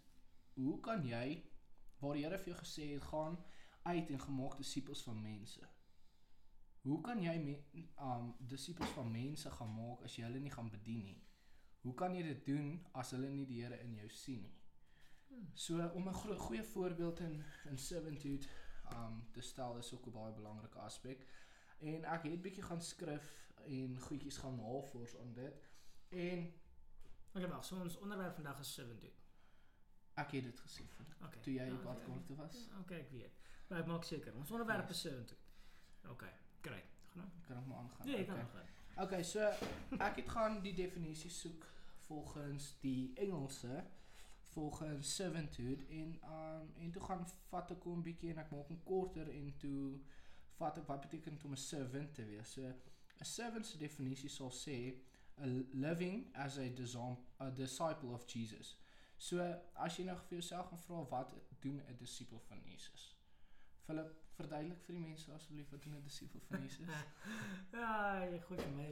hoe 0.59 0.79
kan 0.83 1.07
jy 1.07 1.39
waar 2.03 2.19
die 2.19 2.27
Here 2.27 2.37
vir 2.43 2.53
jou 2.53 2.63
gesê 2.65 2.93
het 2.97 3.11
gaan 3.13 3.39
uit 3.87 4.11
en 4.11 4.27
gemaak 4.27 4.59
disippels 4.59 5.07
van 5.07 5.23
mense. 5.23 5.70
Hoe 6.81 7.01
kan 7.01 7.19
jy 7.21 7.35
me, 7.39 7.53
um 8.01 8.31
disippels 8.49 8.89
van 8.95 9.11
mense 9.11 9.49
gaan 9.53 9.73
maak 9.75 10.01
as 10.07 10.15
jy 10.17 10.23
hulle 10.25 10.39
nie 10.41 10.51
gaan 10.53 10.69
bedien 10.73 11.03
nie? 11.05 11.19
Hoe 11.81 11.93
kan 11.97 12.15
jy 12.15 12.23
dit 12.23 12.45
doen 12.45 12.71
as 12.97 13.11
hulle 13.15 13.29
nie 13.29 13.45
die 13.45 13.61
Here 13.63 13.77
in 13.83 13.93
jou 13.99 14.09
sien 14.09 14.41
nie? 14.41 14.57
So 15.55 15.77
om 15.95 16.07
'n 16.09 16.13
gro- 16.13 16.37
goeie 16.37 16.63
voorbeeld 16.63 17.19
in 17.19 17.43
in 17.69 17.77
servanthood 17.77 18.47
um 18.95 19.21
te 19.31 19.41
stel 19.41 19.77
is 19.77 19.93
ook 19.93 20.07
'n 20.07 20.11
baie 20.11 20.33
belangrike 20.33 20.79
aspek. 20.79 21.25
En 21.79 22.03
ek 22.05 22.23
het 22.23 22.41
bietjie 22.41 22.63
gaan 22.63 22.81
skrif 22.81 23.31
en 23.65 23.99
goedjies 23.99 24.37
gaan 24.37 24.55
navors 24.55 25.17
aan 25.17 25.33
dit. 25.33 25.69
En 26.09 26.53
Okay, 27.33 27.47
wag, 27.49 27.63
so 27.65 27.79
ons 27.79 27.97
onderwerp 27.97 28.33
vandag 28.35 28.59
is 28.59 28.73
servanthood. 28.73 29.13
ek 30.15 30.31
het 30.31 30.43
dit 30.43 30.59
gesê 30.59 30.83
vir 30.87 31.05
Okay. 31.25 31.41
toe 31.41 31.53
jy 31.53 31.65
Ja, 31.65 31.83
wat 31.83 31.95
okay. 31.95 32.05
kom 32.05 32.25
toe 32.25 32.35
was. 32.35 32.69
Okay, 32.81 32.99
ek 32.99 33.09
weet. 33.11 33.31
Maar 33.69 33.79
ek 33.79 33.85
maak 33.87 34.03
seker. 34.03 34.35
Ons 34.35 34.51
onderwerp 34.51 34.87
Yes. 34.87 34.89
is 34.95 35.01
servanthood. 35.01 35.39
Okay, 36.09 36.33
great. 36.61 36.85
Gaan 37.13 37.21
aan. 37.23 37.31
Kan 37.47 37.57
ek 37.57 37.65
maar 37.65 37.77
aangaan. 37.77 38.05
Nee, 38.07 38.17
jy 38.17 38.25
kan 38.25 38.33
Okay. 38.35 38.43
nog 38.43 38.51
gaan. 38.51 39.03
Okay, 39.03 39.23
so 39.23 39.39
ek 39.99 40.15
het 40.15 40.29
gaan 40.29 40.61
die 40.61 40.73
definisie 40.73 41.29
soek 41.29 41.65
volgens 42.07 42.75
die 42.81 43.13
Engelse 43.15 43.83
volgens 44.51 45.15
servanthood 45.15 45.79
en 45.89 46.19
um 46.23 46.73
en 46.75 46.91
toe 46.91 47.01
gaan 47.01 47.25
vat 47.49 47.71
ek 47.71 47.83
hom 47.83 48.01
bietjie 48.03 48.29
en 48.33 48.37
ek 48.43 48.51
maak 48.51 48.67
hom 48.67 48.81
korter 48.83 49.29
en 49.31 49.53
toe 49.57 49.99
vat 50.59 50.77
ek 50.77 50.87
wat 50.87 51.01
beteken 51.01 51.39
om 51.45 51.51
'n 51.51 51.57
servant 51.57 52.13
te 52.13 52.25
wees. 52.25 52.51
So 52.53 52.61
'n 52.67 53.25
servant 53.25 53.67
se 53.67 53.77
definisie 53.77 54.29
sal 54.29 54.51
sê 54.51 54.77
a 55.37 55.45
living 55.73 56.35
as 56.35 56.57
a, 56.57 56.67
a 57.37 57.49
disciple 57.49 58.09
of 58.13 58.25
Jesus. 58.27 58.77
So 59.17 59.39
as 59.73 59.97
jy 59.97 60.03
nou 60.05 60.17
vir 60.17 60.37
jouself 60.39 60.67
gaan 60.67 60.79
vra 60.79 61.03
wat 61.09 61.33
doen 61.59 61.81
'n 61.87 61.95
disipel 61.97 62.39
van 62.39 62.59
Jesus? 62.65 63.15
Philip, 63.85 64.15
verduidelik 64.41 64.81
vir 64.87 64.95
die 64.97 65.03
mense 65.05 65.31
asseblief 65.35 65.71
wat 65.71 65.83
doen 65.83 65.95
'n 65.99 66.03
disipel 66.07 66.41
van 66.49 66.61
Jesus? 66.67 66.87
Ja, 67.77 67.91
jy 68.25 68.39
gooi 68.47 68.59
vir 68.59 68.73
my. 68.77 68.87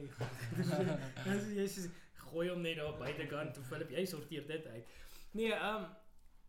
Dis 1.24 1.50
jy 1.58 1.66
sê 1.74 1.90
gooi 2.24 2.48
hom 2.50 2.62
net 2.62 2.76
daar 2.80 2.96
buitekant 3.00 3.54
toe 3.54 3.64
Philip, 3.64 3.90
jy 3.96 4.04
sorteer 4.06 4.46
dit 4.46 4.66
uit. 4.66 4.86
Nee, 5.32 5.52
ehm 5.54 5.84
um, 5.84 5.86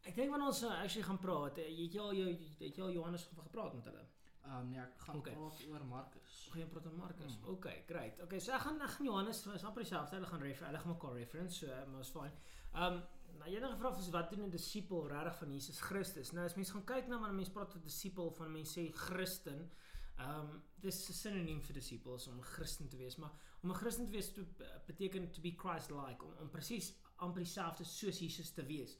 ek 0.10 0.16
dink 0.18 0.32
wanneer 0.34 0.48
ons 0.50 0.64
uh, 0.64 0.72
actually 0.82 1.06
gaan 1.06 1.20
praat, 1.22 1.58
eh, 1.62 1.68
jy 1.70 1.84
het 1.90 2.00
al 2.02 2.14
jou 2.18 2.28
het 2.34 2.76
jy 2.78 2.82
al 2.88 2.92
Johannes 2.96 3.24
van 3.36 3.44
gepraat 3.50 3.74
met 3.78 3.86
hulle. 3.92 4.06
Um 4.52 4.70
nee, 4.72 4.80
ek 4.82 4.98
gaan 5.06 5.18
Okay. 5.20 5.34
praat 5.38 5.60
oor 5.70 5.84
Markus. 5.86 6.38
Gaan 6.52 6.62
jy 6.64 6.68
praat 6.68 6.86
met 6.90 6.98
Markus? 6.98 7.36
Mm. 7.38 7.44
Mm. 7.44 7.50
Okay, 7.56 7.84
great. 7.88 8.22
Okay, 8.26 8.40
so 8.40 8.52
ek 8.58 8.62
gaan 8.66 8.82
ek 8.82 8.90
gaan 8.96 9.06
Johannes 9.06 9.46
is 9.54 9.64
amper 9.70 9.84
dieselfde. 9.84 10.16
Hulle 10.16 10.28
gaan 10.32 10.42
refer, 10.42 10.66
hulle 10.66 10.80
gaan 10.80 10.94
mekaar 10.96 11.14
reference, 11.14 11.60
so 11.60 11.68
um, 11.84 12.00
is 12.00 12.10
fine. 12.10 12.34
Ehm 12.74 12.94
um, 12.94 13.04
Nou 13.42 13.54
het 13.54 13.64
nou 13.64 13.72
gevra 13.74 13.90
is 13.98 14.10
wat 14.14 14.30
doen 14.30 14.44
'n 14.46 14.50
disipel 14.50 15.08
regtig 15.08 15.38
van 15.38 15.52
Jesus 15.52 15.80
Christus? 15.82 16.32
Nou 16.32 16.46
as 16.46 16.56
mens 16.56 16.70
gaan 16.70 16.84
kyk 16.84 17.08
na 17.08 17.20
wanneer 17.20 17.36
mense 17.36 17.52
praat 17.52 17.74
oor 17.76 17.82
disipel 17.82 18.32
van 18.32 18.52
mense 18.52 18.80
sê 18.80 18.92
Christen, 18.94 19.72
ehm 20.18 20.40
um, 20.40 20.64
dis 20.76 21.10
'n 21.10 21.14
sinoniem 21.14 21.62
vir 21.62 21.74
disipels 21.74 22.28
om 22.28 22.38
'n 22.38 22.44
Christen 22.44 22.90
te 22.90 22.98
wees, 22.98 23.16
maar 23.16 23.32
om 23.64 23.70
'n 23.70 23.76
Christen 23.76 24.06
te 24.06 24.12
wees 24.12 24.34
to, 24.34 24.46
beteken 24.86 25.32
to 25.32 25.42
be 25.42 25.54
Christ-like, 25.58 26.26
om, 26.26 26.34
om 26.40 26.50
presies 26.50 26.94
amper 27.16 27.42
dieselfde 27.42 27.84
soos 27.84 28.20
Jesus 28.20 28.52
te 28.52 28.66
wees. 28.66 28.98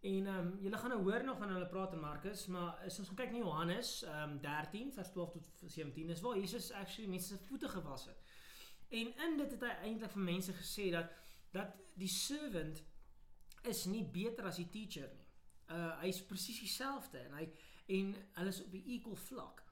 En 0.00 0.26
ehm 0.26 0.46
um, 0.46 0.58
julle 0.60 0.78
gaan 0.78 0.90
nou 0.90 1.02
hoor 1.02 1.24
nog 1.24 1.38
van 1.38 1.48
hulle 1.48 1.68
praat 1.68 1.92
in 1.92 2.00
Markus, 2.00 2.46
maar 2.46 2.78
as 2.84 2.98
ons 2.98 3.08
gaan 3.08 3.16
kyk 3.16 3.30
na 3.32 3.38
Johannes 3.38 4.02
ehm 4.02 4.30
um, 4.30 4.40
13 4.40 4.92
vers 4.92 5.10
12 5.10 5.32
tot 5.32 5.62
17 5.66 6.10
is 6.10 6.20
waar 6.20 6.38
Jesus 6.38 6.72
actually 6.72 7.10
mense 7.10 7.26
se 7.26 7.38
voete 7.38 7.68
gewas 7.68 8.04
het. 8.06 8.18
En 8.88 9.16
in 9.16 9.36
dit 9.36 9.50
het 9.50 9.60
hy 9.60 9.74
eintlik 9.82 10.10
vir 10.10 10.22
mense 10.22 10.52
gesê 10.52 10.90
dat 10.90 11.10
dat 11.50 11.74
die 11.94 12.08
servant 12.08 12.82
is 13.64 13.84
nie 13.84 14.04
beter 14.04 14.44
as 14.44 14.56
die 14.56 14.68
teacher 14.68 15.08
nie. 15.12 15.26
Uh 15.68 16.00
hy's 16.02 16.22
presies 16.28 16.60
dieselfde 16.60 17.18
en 17.18 17.32
hy 17.38 17.48
en 17.86 18.14
hulle 18.38 18.48
is 18.48 18.62
op 18.64 18.72
'n 18.74 18.84
equal 18.86 19.16
vlak. 19.16 19.62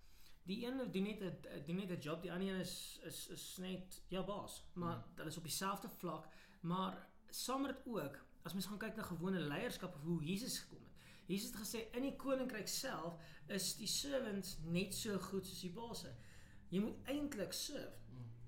Die 0.44 0.66
een 0.66 0.92
doen 0.92 1.02
net 1.02 1.20
'n 1.22 1.64
doen 1.66 1.76
net 1.76 1.90
'n 1.90 2.00
job, 2.00 2.22
die 2.22 2.32
ander 2.32 2.48
een 2.48 2.60
is 2.60 3.00
is 3.04 3.28
is 3.28 3.56
net 3.58 4.02
ja 4.08 4.22
baas, 4.24 4.64
maar 4.74 4.96
Mm. 4.96 5.04
hulle 5.14 5.28
is 5.28 5.36
op 5.36 5.42
dieselfde 5.44 5.88
vlak, 5.88 6.26
maar 6.60 7.08
saam 7.30 7.62
met 7.62 7.76
dit 7.76 7.86
ook 7.94 8.18
as 8.42 8.52
mens 8.52 8.66
gaan 8.66 8.78
kyk 8.78 8.96
na 8.96 9.02
gewone 9.02 9.40
leierskap 9.40 9.94
of 9.94 10.02
hoe 10.02 10.24
Jesus 10.24 10.58
gekom 10.58 10.82
het. 10.82 10.92
Jesus 11.26 11.50
het 11.50 11.60
gesê 11.60 11.94
in 11.96 12.02
die 12.02 12.16
koninkryk 12.16 12.68
self 12.68 13.14
is 13.48 13.76
die 13.76 13.86
servants 13.86 14.58
net 14.64 14.94
so 14.94 15.18
goed 15.18 15.46
soos 15.46 15.60
die 15.60 15.70
baase. 15.72 16.14
Jy 16.68 16.80
moet 16.80 16.96
eintlik 17.04 17.52
serve. 17.52 18.01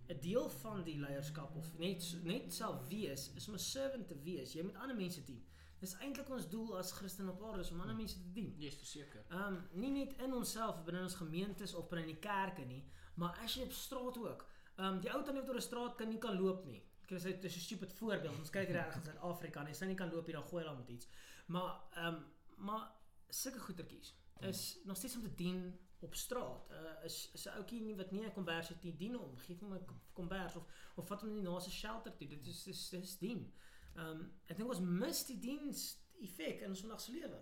'n 0.09 0.21
Deel 0.21 0.49
van 0.51 0.83
die 0.83 0.99
leierskap 0.99 1.57
of 1.57 1.79
net 1.79 2.17
net 2.23 2.55
self 2.55 2.89
wees 2.89 3.33
is 3.35 3.49
om 3.49 3.55
'n 3.55 3.59
servant 3.59 4.09
te 4.09 4.19
wees. 4.23 4.53
Jy 4.53 4.63
moet 4.63 4.77
ander 4.77 4.97
mense 4.97 5.25
dien. 5.25 5.45
Dis 5.81 5.95
eintlik 6.01 6.29
ons 6.29 6.49
doel 6.49 6.79
as 6.79 6.93
Christen 6.93 7.29
op 7.29 7.43
aarde 7.43 7.61
is 7.61 7.71
om 7.71 7.81
ander 7.81 7.97
mense 7.97 8.21
te 8.21 8.33
dien. 8.33 8.55
Yes, 8.59 8.77
verseker. 8.77 9.25
Ehm 9.29 9.55
um, 9.55 9.69
nie 9.73 9.91
net 9.91 10.13
in 10.23 10.35
onsself 10.35 10.85
binne 10.85 11.03
ons 11.03 11.15
gemeentes 11.15 11.75
of 11.75 11.89
binne 11.89 12.07
die 12.07 12.19
kerke 12.19 12.65
nie, 12.65 12.85
maar 13.15 13.39
as 13.45 13.55
jy 13.55 13.63
op 13.63 13.73
straat 13.73 14.19
ook. 14.19 14.47
Ehm 14.77 14.87
um, 14.87 15.01
die 15.01 15.13
ou 15.13 15.23
tannie 15.23 15.43
wat 15.43 15.51
oor 15.51 15.57
'n 15.57 15.69
straat 15.69 15.95
kan 15.95 16.09
nie 16.09 16.19
kan 16.19 16.41
loop 16.41 16.65
nie. 16.65 16.83
Ek 17.03 17.19
sê 17.21 17.23
dit 17.23 17.45
is 17.45 17.57
'n 17.57 17.61
stupid 17.61 17.93
voorbeeld. 17.93 18.39
Ons 18.39 18.51
kyk 18.51 18.69
reg 18.69 18.97
in 18.97 19.05
Suid-Afrika 19.05 19.61
en 19.61 19.67
hy 19.67 19.75
sê 19.75 19.87
nie 19.87 19.97
kan 19.97 20.11
loop 20.11 20.27
hier 20.27 20.35
dan 20.35 20.49
gooi 20.49 20.63
hulle 20.63 20.75
hom 20.75 20.85
met 20.85 20.89
iets. 20.89 21.09
Maar 21.47 21.81
ehm 21.97 22.15
um, 22.15 22.25
maar 22.57 22.91
sulke 23.29 23.59
goetertjies 23.59 24.15
is 24.41 24.79
nog 24.85 24.97
steeds 24.97 25.17
om 25.17 25.23
te 25.23 25.35
dien 25.35 25.79
op 26.05 26.15
straat. 26.15 26.71
Uh 26.71 27.05
is 27.05 27.31
is 27.35 27.45
'n 27.47 27.57
ouetjie 27.59 27.81
nie 27.81 27.97
wat 27.97 28.11
nie 28.13 28.25
'n 28.25 28.33
kombers 28.33 28.69
het 28.69 28.83
nie, 28.83 28.97
dien 28.97 29.15
hom. 29.15 29.37
Geef 29.37 29.61
hom 29.61 29.75
'n 29.75 29.85
kom- 29.85 30.01
kombers 30.13 30.57
of 30.57 30.65
of 30.97 31.07
vat 31.07 31.21
hom 31.21 31.31
na 31.31 31.41
die 31.41 31.49
naaste 31.49 31.71
shelter 31.71 32.17
toe. 32.17 32.29
Dit 32.29 32.47
is 32.47 32.63
dis 32.63 32.89
dis 32.89 33.19
dien. 33.19 33.53
Ehm 33.97 34.07
um, 34.07 34.33
ek 34.47 34.57
dink 34.57 34.69
ons 34.69 34.81
mis 34.81 35.25
die 35.27 35.39
diens 35.39 35.85
effek 36.21 36.61
in 36.61 36.69
ons 36.69 36.81
vandag 36.81 37.01
se 37.01 37.13
lewe. 37.13 37.41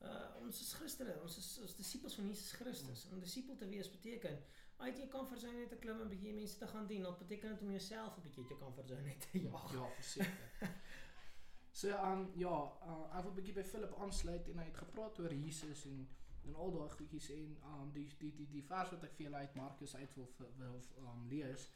Uh 0.00 0.36
ons 0.40 0.60
is 0.60 0.72
Christene, 0.78 1.14
ons 1.22 1.36
is 1.38 1.58
ons 1.62 1.74
disipels 1.76 2.14
van 2.14 2.26
Jesus 2.26 2.52
Christus. 2.52 3.06
Om 3.12 3.20
disipel 3.20 3.56
te 3.56 3.68
wees 3.68 3.90
beteken 3.90 4.42
uit 4.78 4.96
jou 4.96 5.08
comfort 5.08 5.40
zone 5.40 5.58
uit 5.58 5.68
te 5.68 5.76
klim 5.76 6.00
en 6.00 6.06
'n 6.06 6.08
bietjie 6.08 6.34
mense 6.34 6.58
te 6.58 6.66
gaan 6.66 6.86
dien. 6.86 7.02
Dit 7.02 7.18
beteken 7.18 7.48
dit 7.48 7.62
om 7.62 7.70
jouself 7.70 8.16
'n 8.16 8.22
bietjie 8.22 8.42
uit 8.42 8.48
jou 8.50 8.60
comfort 8.60 8.88
zone 8.88 9.08
uit 9.08 9.30
te 9.30 9.40
jaag. 9.40 9.72
Ja, 9.72 9.88
verseker. 9.94 10.50
so 11.80 11.88
um 11.88 12.30
ja, 12.34 12.56
uh, 12.82 13.16
ek 13.16 13.22
wil 13.22 13.30
'n 13.32 13.34
bietjie 13.34 13.54
by 13.54 13.62
Philip 13.64 13.94
aansluit 13.98 14.48
en 14.48 14.58
hy 14.58 14.64
het 14.64 14.76
gepraat 14.76 15.18
oor 15.18 15.34
Jesus 15.34 15.84
en 15.84 16.08
en 16.46 16.54
al 16.54 16.72
daai 16.72 16.90
goedjies 16.96 17.30
en 17.34 17.56
um 17.72 17.92
die 17.92 18.06
die 18.18 18.32
die 18.36 18.48
die 18.52 18.64
vers 18.70 18.92
wat 18.94 19.04
ek 19.08 19.16
vir 19.16 19.28
julle 19.28 19.42
uit 19.44 19.58
Markus 19.60 19.94
uit 19.96 20.14
wil 20.16 20.28
wil 20.60 20.80
um 21.04 21.26
lees 21.32 21.68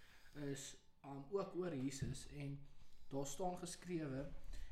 is 0.53 0.69
um 1.13 1.25
ook 1.31 1.57
oor 1.57 1.75
Jesus 1.75 2.27
en 2.45 2.59
daar 3.13 3.27
staan 3.27 3.59
geskrewe 3.59 4.27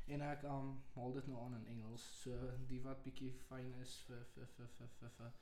en 0.07 0.21
ek 0.25 0.43
um 0.49 0.71
haal 0.95 1.13
dit 1.13 1.27
nou 1.27 1.39
aan 1.43 1.55
in 1.59 1.67
Engels. 1.75 2.03
So 2.23 2.51
die 2.69 2.81
wat 2.83 3.03
bietjie 3.05 3.31
fyn 3.47 3.73
is 3.81 3.97
vir 4.07 4.23
vir 4.35 4.47
vir 4.57 4.71
vir 4.77 4.93
vir, 4.99 5.11
vir 5.17 5.33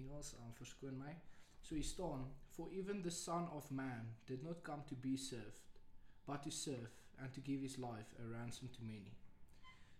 Engels, 0.00 0.34
um 0.40 0.54
verskoon 0.60 0.98
my. 0.98 1.14
So 1.60 1.74
hier 1.74 1.84
staan 1.84 2.30
for 2.56 2.72
even 2.72 3.02
the 3.02 3.10
son 3.10 3.48
of 3.50 3.70
man 3.70 4.14
did 4.26 4.42
not 4.42 4.62
come 4.62 4.84
to 4.86 4.96
be 4.96 5.16
served 5.16 5.62
but 6.26 6.42
to 6.42 6.50
serve 6.50 6.90
and 7.18 7.32
to 7.32 7.40
give 7.40 7.60
his 7.60 7.78
life 7.78 8.14
a 8.18 8.26
ransom 8.32 8.68
to 8.68 8.82
many. 8.82 9.14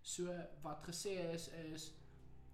So 0.02 0.32
wat 0.62 0.82
gesê 0.86 1.16
is 1.34 1.48
is 1.72 1.92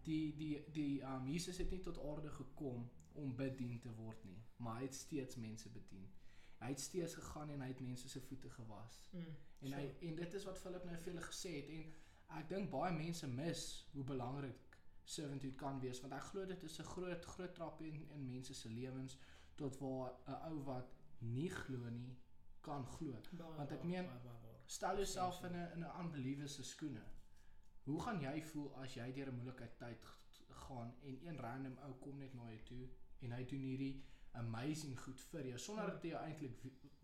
die 0.04 0.34
die 0.36 0.64
die 0.72 1.02
um 1.02 1.26
Jesus 1.28 1.58
het 1.58 1.70
nie 1.70 1.80
tot 1.80 1.98
aarde 2.10 2.30
gekom 2.30 2.90
om 3.12 3.36
bedien 3.36 3.78
te 3.80 3.92
word 3.94 4.24
nie, 4.24 4.42
maar 4.56 4.76
hy 4.76 4.82
het 4.82 4.94
steeds 4.94 5.36
mense 5.36 5.68
bedien. 5.70 6.08
Hy 6.58 6.68
het 6.68 6.80
steeds 6.80 7.14
gegaan 7.14 7.50
en 7.50 7.60
hy 7.60 7.68
het 7.68 7.80
mense 7.80 8.08
se 8.08 8.20
voete 8.20 8.50
gewas. 8.50 9.08
Mm, 9.12 9.36
En 9.60 9.72
hy 9.72 9.82
en 10.00 10.14
dit 10.14 10.34
is 10.34 10.44
wat 10.44 10.58
Philip 10.58 10.84
nou 10.84 10.96
vir 10.96 11.12
hulle 11.12 11.26
gesê 11.26 11.52
het 11.56 11.68
en 11.68 11.92
ek 12.38 12.48
dink 12.48 12.70
baie 12.70 12.92
mense 12.96 13.26
mis 13.26 13.62
hoe 13.92 14.04
belangrik 14.04 14.78
servanthood 15.04 15.54
kan 15.60 15.80
wees 15.80 16.00
want 16.00 16.14
ek 16.14 16.22
glo 16.30 16.44
dit 16.46 16.62
is 16.62 16.78
'n 16.80 16.84
groot 16.94 17.24
groot 17.24 17.54
trap 17.54 17.80
in 17.82 18.08
in 18.16 18.26
mense 18.26 18.54
se 18.54 18.68
lewens 18.68 19.18
tot 19.54 19.78
waar 19.78 20.12
'n 20.26 20.38
ou 20.50 20.62
wat 20.64 20.94
nie 21.18 21.50
glo 21.50 21.88
nie 21.90 22.16
kan 22.60 22.86
glo. 22.86 23.18
Want 23.56 23.70
ek 23.70 23.82
meen-. 23.84 24.08
Stel 24.66 24.96
jouself 24.96 25.42
in 25.44 25.52
'n 25.56 25.72
in 25.74 25.84
'n 25.84 26.00
unbeliever 26.04 26.48
se 26.48 26.62
skoene. 26.62 27.02
Hoe 27.84 28.00
gaan 28.02 28.20
jy 28.20 28.42
voel 28.42 28.74
as 28.82 28.94
jy 28.94 29.12
deur 29.12 29.28
'n 29.28 29.34
moeilikheid 29.36 29.78
tyd 29.78 30.04
gaan 30.48 30.94
en 31.02 31.18
een 31.26 31.38
random 31.40 31.76
ou 31.84 31.92
kom 32.00 32.18
net 32.18 32.34
na 32.34 32.48
jou 32.50 32.62
toe 32.64 32.88
en 33.20 33.32
hy 33.32 33.44
doen 33.44 33.60
hierdie 33.60 34.04
amazing 34.32 34.98
goed 35.00 35.20
vir 35.20 35.46
jou 35.46 35.58
sonder 35.58 35.86
dat 35.90 36.02
hy 36.02 36.08
jou 36.08 36.20
eintlik 36.24 36.60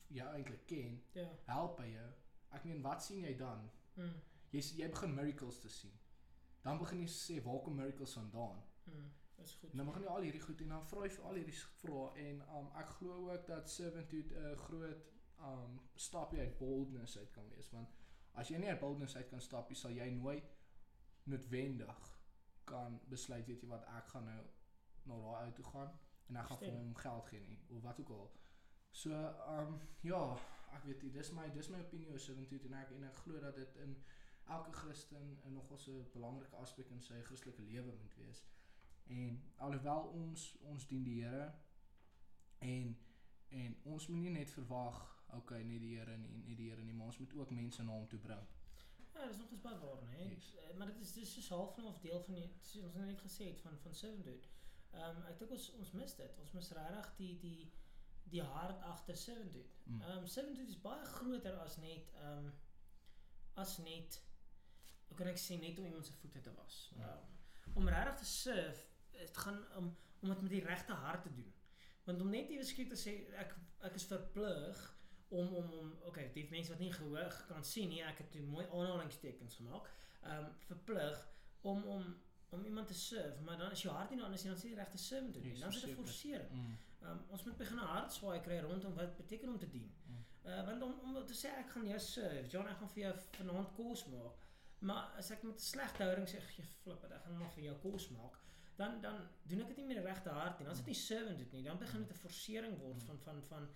jou 0.09 0.29
eintlik 0.35 0.67
ken, 0.67 1.03
Ja. 1.15 1.29
help 1.45 1.79
hy 1.81 1.87
jou. 1.93 2.11
Ek 2.51 2.65
meen 2.65 2.83
wat 2.83 3.03
sien 3.03 3.21
jy 3.21 3.35
dan? 3.37 3.71
Mm, 3.97 4.13
Jy 4.51 4.61
jy 4.61 4.89
begin 4.91 5.15
miracles 5.15 5.59
te 5.61 5.69
sien. 5.69 5.93
Dan 6.63 6.79
begin 6.79 7.01
jy 7.01 7.07
sê 7.09 7.43
waar 7.45 7.61
kom 7.63 7.75
miracles 7.77 8.13
vandaan? 8.15 8.63
mm, 8.87 9.11
dis 9.37 9.55
goed. 9.55 9.77
Dan 9.77 9.87
begin 9.87 10.03
jy 10.03 10.09
al 10.09 10.21
hierdie 10.23 10.41
goed 10.41 10.61
en 10.61 10.69
dan 10.69 10.87
vra 10.87 11.03
jy 11.03 11.11
vir 11.11 11.25
al 11.25 11.35
hierdie 11.35 11.55
vrae 11.83 12.15
en 12.17 12.41
um 12.57 12.71
ek 12.77 12.87
glo 12.89 13.31
ook 13.33 13.47
dat 13.47 13.69
servanthood 13.71 14.33
'n 14.33 14.57
groot 14.57 15.05
um 15.41 15.81
stapie 15.95 16.39
uit 16.41 16.59
boldness 16.59 17.19
uit 17.19 17.31
kan 17.33 17.49
wees 17.51 17.71
want 17.71 17.89
as 18.35 18.49
jy 18.49 18.59
nie 18.59 18.69
uit 18.71 18.81
boldness 18.81 19.17
uit 19.17 19.29
kan 19.29 19.41
stap 19.41 19.69
nie 19.69 19.77
sal 19.77 19.91
jy 19.91 20.11
nooit 20.11 20.45
noodwendig 21.29 22.05
kan 22.69 23.01
besluit 23.09 23.47
weet 23.47 23.63
jy 23.65 23.69
wat 23.71 23.85
ek 23.99 24.13
gaan 24.13 24.29
nou 24.29 24.43
na 25.09 25.19
daai 25.25 25.47
ou 25.47 25.53
toe 25.57 25.65
gaan 25.73 25.93
en 26.29 26.37
ek 26.37 26.51
gaan 26.51 26.63
vir 26.63 26.77
hom 26.77 26.95
geld 27.03 27.27
gee 27.33 27.41
nie 27.47 27.59
of 27.69 27.83
wat 27.83 28.01
ook 28.01 28.15
al. 28.17 28.31
So 28.91 29.11
um 29.57 29.81
ja, 30.05 30.23
ek 30.77 30.85
weet 30.85 31.03
nie, 31.03 31.11
dis 31.17 31.33
my 31.37 31.49
dis 31.55 31.71
my 31.73 31.81
opinie 31.85 32.09
oor 32.13 32.23
servanthood 32.23 32.69
en 32.69 32.79
ek 32.81 32.95
en 32.97 33.09
ek 33.09 33.21
glo 33.25 33.41
dat 33.45 33.57
dit 33.57 33.81
in 33.85 33.97
elke 34.49 34.73
Christen 34.73 35.39
'n 35.45 35.53
nogal 35.53 35.79
'n 35.87 36.11
belangrike 36.13 36.57
aspek 36.57 36.91
in 36.91 37.03
sy 37.03 37.23
Christelike 37.23 37.63
lewe 37.63 37.93
moet 38.03 38.17
wees. 38.17 38.45
En 39.07 39.43
alhoewel 39.57 40.03
ons 40.03 40.57
ons 40.61 40.87
dien 40.87 41.05
die 41.05 41.23
Here 41.23 41.53
en 42.59 42.97
en 43.49 43.77
ons 43.83 44.09
moet 44.09 44.21
nie 44.21 44.31
net 44.31 44.51
verwag 44.51 45.25
okay 45.33 45.63
net 45.63 45.81
die 45.81 45.97
Here 45.97 46.17
nie 46.17 46.43
nie 46.45 46.55
die 46.55 46.71
Here 46.71 46.83
nie 46.83 46.93
maar 46.93 47.07
ons 47.07 47.19
moet 47.19 47.35
ook 47.35 47.51
mense 47.51 47.83
na 47.83 47.93
hom 47.93 48.09
toe 48.09 48.19
bring. 48.19 48.47
Ja, 49.19 49.27
dis 49.27 49.39
nog 49.39 49.51
eens 49.51 49.61
baie 49.61 49.79
waar, 49.79 50.03
né? 50.03 50.29
Yes. 50.31 50.53
Maar 50.77 50.87
dit 50.87 51.01
is 51.01 51.13
dis 51.13 51.37
is 51.37 51.49
half 51.49 51.77
nou 51.77 51.89
of 51.89 51.99
deel 51.99 52.21
van 52.21 52.35
die 52.35 52.47
soos 52.63 52.85
ons 52.87 52.95
nou 52.95 53.07
net 53.07 53.21
gesê 53.21 53.49
het 53.51 53.61
van 53.61 53.79
van 53.83 53.95
servanthood. 53.95 54.47
Ehm 54.93 55.17
um, 55.17 55.25
ek 55.33 55.41
dink 55.41 55.55
ons 55.57 55.67
ons 55.81 55.91
mis 56.01 56.15
dit. 56.21 56.39
Ons 56.45 56.53
mis 56.59 56.71
regtig 56.79 57.11
die 57.17 57.33
die 57.43 57.73
die 58.35 58.43
hart 58.43 58.85
agter 58.93 59.17
servanthood. 59.17 59.75
Mm. 59.85 60.01
Ehm 60.01 60.23
um, 60.23 60.27
servanthood 60.27 60.71
is 60.75 60.81
baie 60.87 61.11
groter 61.17 61.59
as 61.65 61.77
net 61.83 62.13
ehm 62.23 62.47
um, 62.47 62.53
as 63.65 63.79
net 63.89 64.21
hoe 65.09 65.17
kan 65.19 65.33
ek 65.33 65.41
sê 65.43 65.59
net 65.59 65.79
om 65.79 65.91
iemand 65.91 66.07
se 66.07 66.15
voete 66.21 66.41
te 66.41 66.55
was. 66.55 66.79
Ja. 66.97 67.13
Um, 67.17 67.75
om 67.83 67.89
regtig 67.89 68.23
te 68.23 68.31
serve, 68.33 68.87
dit 69.19 69.43
gaan 69.45 69.59
om 69.81 69.97
om 70.21 70.29
dit 70.29 70.41
met 70.43 70.51
die 70.51 70.65
regte 70.65 70.93
hart 70.93 71.23
te 71.23 71.35
doen. 71.35 71.53
Want 72.05 72.21
om 72.21 72.31
net 72.31 72.51
ewe 72.51 72.65
skielik 72.65 72.95
te 72.95 73.01
sê 73.03 73.19
ek 73.43 73.59
ek 73.91 73.99
is 73.99 74.07
verplig 74.11 74.87
om 75.29 75.55
om 75.55 75.71
om 75.79 75.93
okay, 76.11 76.31
die 76.33 76.47
mense 76.51 76.71
wat 76.71 76.81
nie 76.81 76.93
gehoor 76.93 77.45
kan 77.49 77.65
sien 77.65 77.89
nie, 77.89 78.03
ek 78.03 78.19
het 78.19 78.31
toe 78.33 78.43
mooi 78.43 78.67
aanhalingstekens 78.67 79.55
gemaak. 79.61 79.91
Ehm 80.23 80.45
um, 80.45 80.53
verplig 80.59 81.27
om 81.61 81.85
om 81.85 82.17
om 82.51 82.65
iemand 82.65 82.87
te 82.89 82.95
serve, 82.95 83.43
maar 83.45 83.59
dan 83.59 83.71
as 83.71 83.83
jou 83.83 83.95
hart 83.95 84.11
nie 84.11 84.19
dan 84.19 84.33
is 84.33 84.43
jy 84.43 84.49
dan 84.49 84.59
sê 84.61 84.69
jy 84.71 84.77
regte 84.79 84.99
servant 84.99 85.35
doen 85.35 85.43
nie. 85.43 85.59
Dan 85.59 85.69
is 85.69 85.81
dit 85.81 85.91
'n 85.91 85.95
forsering. 85.95 86.51
Mm. 86.51 86.77
Um, 87.03 87.19
ons 87.29 87.45
moet 87.45 87.57
begin 87.57 87.77
'n 87.77 87.91
hartswaai 87.95 88.41
kry 88.41 88.59
rondom 88.61 88.95
wat 88.95 89.17
beteken 89.17 89.49
om 89.49 89.59
te 89.59 89.69
dien. 89.69 89.93
Mm. 90.07 90.25
Uh 90.45 90.65
want 90.67 90.83
om 90.83 90.95
om 91.17 91.27
te 91.27 91.35
sê 91.35 91.49
ek 91.59 91.71
gaan 91.71 91.87
jou 91.87 91.99
serve, 91.99 92.49
John 92.49 92.69
ek 92.69 92.77
gaan 92.79 92.89
vir 92.89 93.03
jou 93.03 93.15
vanaand 93.39 93.75
kos 93.75 94.07
maak. 94.07 94.37
Maar 94.79 95.13
as 95.19 95.31
ek 95.31 95.43
met 95.43 95.55
'n 95.55 95.59
slegte 95.73 96.03
houding 96.03 96.29
sê 96.29 96.37
jy 96.57 96.63
flip 96.83 97.05
ek 97.05 97.23
gaan 97.25 97.39
maar 97.39 97.51
vir 97.51 97.65
jou 97.65 97.77
kos 97.79 98.09
maak, 98.09 98.39
dan 98.77 99.01
dan 99.01 99.29
doen 99.43 99.61
ek 99.61 99.67
dit 99.69 99.77
nie 99.77 99.87
met 99.87 99.97
die 99.97 100.07
regte 100.07 100.31
hart 100.31 100.59
nie. 100.59 100.65
Dan 100.67 100.73
is 100.77 100.79
dit 100.85 100.87
nie 100.87 100.95
servant 100.95 101.39
dit 101.39 101.53
nie. 101.53 101.63
Dan 101.63 101.79
begin 101.79 102.01
dit 102.03 102.11
'n 102.11 102.19
forsering 102.27 102.79
word 102.79 103.03
Mm. 103.03 103.07
van 103.07 103.19
van 103.19 103.43
van 103.43 103.69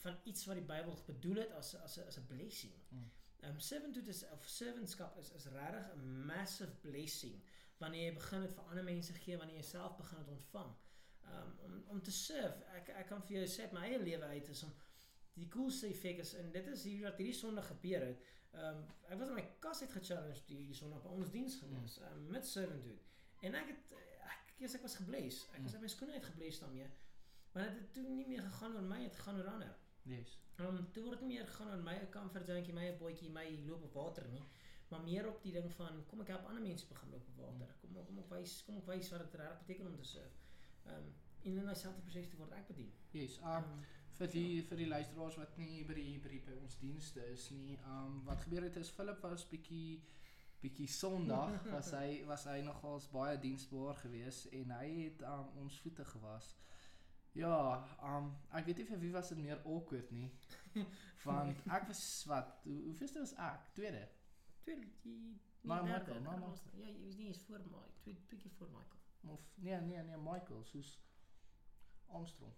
van 0.00 0.18
iets 0.24 0.44
wat 0.48 0.56
die 0.56 0.64
Bybel 0.64 0.98
bedoel 1.06 1.42
het 1.44 1.56
as 1.58 1.74
as 1.84 1.96
'n 1.98 2.06
as 2.06 2.18
'n 2.18 2.26
blessing. 2.26 2.76
Mm. 2.88 3.10
Um 3.48 3.58
servanthood 3.58 4.06
is 4.06 4.22
of 4.28 4.46
servantskap 4.46 5.18
is 5.18 5.32
is 5.32 5.46
regtig 5.46 5.86
'n 5.94 6.24
massive 6.26 6.74
blessing 6.80 7.42
wanneer 7.78 8.04
jy 8.04 8.14
begin 8.14 8.40
dit 8.40 8.52
vir 8.52 8.64
ander 8.64 8.84
mense 8.84 9.12
gee, 9.12 9.36
wanneer 9.36 9.56
jy 9.56 9.62
self 9.62 9.96
begin 9.96 10.18
dit 10.18 10.28
ontvang. 10.28 10.76
Um 11.32 11.58
om 11.64 11.82
om 11.88 12.02
te 12.02 12.10
serve, 12.10 12.64
ek 12.64 12.88
ek 12.88 13.06
kan 13.06 13.22
vir 13.22 13.36
jou 13.36 13.46
sê 13.46 13.62
uit 13.62 13.72
my 13.72 13.84
eie 13.88 14.02
lewe 14.02 14.24
uit 14.24 14.48
is 14.48 14.62
om 14.62 14.72
die 15.32 15.48
coolste 15.48 15.86
effek 15.86 16.18
is 16.18 16.34
en 16.34 16.52
dit 16.52 16.66
is 16.66 16.84
hier 16.84 17.02
wat 17.08 17.20
hierdie 17.20 17.38
Sondag 17.38 17.66
gebeur 17.66 18.06
het. 18.06 18.24
Um, 18.52 18.80
ek 19.08 19.18
was 19.18 19.28
in 19.30 19.36
my 19.38 19.44
kas 19.64 19.82
uit 19.84 19.92
gechallenged 19.94 20.48
hierdie 20.50 20.74
Sondag 20.74 21.02
by 21.02 21.12
ons 21.16 21.30
diens 21.30 21.56
gewees 21.62 21.98
um, 22.08 22.24
met 22.34 22.46
servanthood. 22.46 23.06
En 23.46 23.54
ek 23.54 23.70
het 23.72 23.94
ek 24.32 24.50
eers 24.64 24.74
ek 24.74 24.82
was 24.82 24.98
gebles. 25.00 25.44
Ek 25.56 25.62
was 25.66 25.76
uit 25.76 25.84
my 25.86 25.92
skoene 25.92 26.18
uit 26.18 26.26
gebles 26.32 26.58
daarmee. 26.64 26.90
Maar 27.52 27.70
dit 27.70 27.78
het 27.78 27.94
toe 27.94 28.04
nie 28.08 28.26
meer 28.26 28.42
gegaan 28.42 28.76
oor 28.76 28.86
my, 28.86 28.98
het 29.02 29.16
gegaan 29.16 29.38
oor 29.40 29.52
ander. 29.54 29.78
Yes. 30.10 30.36
Ehm 30.58 30.80
um, 30.80 30.90
toe 30.94 31.04
word 31.06 31.22
dit 31.22 31.28
meer 31.28 31.46
gegaan 31.46 31.72
oor 31.74 31.84
my 31.86 31.96
'n 32.00 32.10
comfort 32.16 32.46
zonetjie, 32.50 32.74
my 32.74 32.88
'n 32.90 32.98
bootjie, 32.98 33.30
my 33.30 33.46
loop 33.68 33.86
op 33.88 33.94
water 34.02 34.28
nie. 34.28 34.42
Maar 34.90 35.02
meer 35.06 35.28
op 35.28 35.42
die 35.42 35.52
ding 35.52 35.72
van 35.72 36.04
kom 36.06 36.20
ek 36.20 36.32
help 36.34 36.46
ander 36.50 36.62
mense 36.62 36.86
begin 36.86 37.10
loop 37.10 37.26
op 37.32 37.36
water. 37.44 37.74
Kom 37.80 38.04
kom 38.06 38.18
ek 38.18 38.30
wys 38.36 38.62
kom 38.66 38.76
ek 38.82 38.86
wys 38.92 39.10
wat 39.10 39.20
dit 39.24 39.40
regtig 39.40 39.58
beteken 39.64 39.86
om 39.86 39.96
te 39.96 40.04
surf. 40.04 40.36
Ehm 40.86 40.96
um, 40.96 41.14
en 41.42 41.56
in 41.56 41.66
dieselfde 41.66 42.02
proses 42.02 42.28
te 42.28 42.36
word 42.36 42.52
ek 42.52 42.66
bedien. 42.68 42.92
Yes. 43.10 43.38
Um 43.38 43.46
Ehm, 43.46 43.84
vir 44.20 44.32
die 44.34 44.62
vir 44.68 44.76
die 44.82 44.88
luisteraars 44.88 45.36
wat 45.40 45.54
nie 45.56 45.84
by 45.88 45.94
die 45.96 46.18
by 46.20 46.32
die 46.34 46.40
by 46.44 46.56
ons 46.60 46.76
dienste 46.80 47.24
is 47.32 47.46
nie. 47.56 47.78
Um 47.88 48.18
wat 48.26 48.42
gebeur 48.44 48.66
het 48.68 48.76
is 48.76 48.92
Philip 48.96 49.22
was 49.24 49.46
bietjie 49.48 50.02
bietjie 50.60 50.88
Sondag 50.92 51.64
was 51.74 51.92
hy 51.96 52.24
was 52.28 52.44
hy 52.50 52.58
nogals 52.66 53.08
baie 53.14 53.38
diensbaar 53.40 53.96
geweest 54.02 54.50
en 54.52 54.74
hy 54.76 54.88
het 55.04 55.24
um 55.30 55.48
ons 55.64 55.80
voete 55.80 56.04
gewas. 56.04 56.52
Ja, 57.38 57.84
um 58.02 58.32
ek 58.50 58.66
weet 58.66 58.82
nie 58.82 58.86
vir 58.88 58.98
wie 59.04 59.12
was 59.14 59.28
dit 59.28 59.38
meer 59.38 59.60
awkward 59.64 60.10
nie. 60.10 60.30
Want 61.26 61.66
ek 61.70 61.86
was 61.90 62.02
wat, 62.30 62.56
hoe, 62.64 62.80
hoeveelste 62.88 63.22
was 63.22 63.34
ek? 63.38 63.68
Tweede. 63.76 64.08
Tweede 64.64 64.88
die 65.04 65.40
Maar 65.60 65.84
Michael, 65.84 66.20
maar 66.20 66.40
dit. 66.40 66.62
Ja, 66.72 66.86
jy 66.86 67.04
was 67.04 67.16
nie 67.16 67.26
eens 67.26 67.42
voor 67.46 67.60
Mike, 67.60 68.16
twee 68.26 68.40
keer 68.40 68.50
voor 68.56 68.68
Michael. 68.68 69.00
Of 69.34 69.40
nee, 69.54 69.80
nee, 69.80 70.02
nee, 70.02 70.16
Michael, 70.16 70.64
soos 70.64 71.00
Armstrong. 72.06 72.52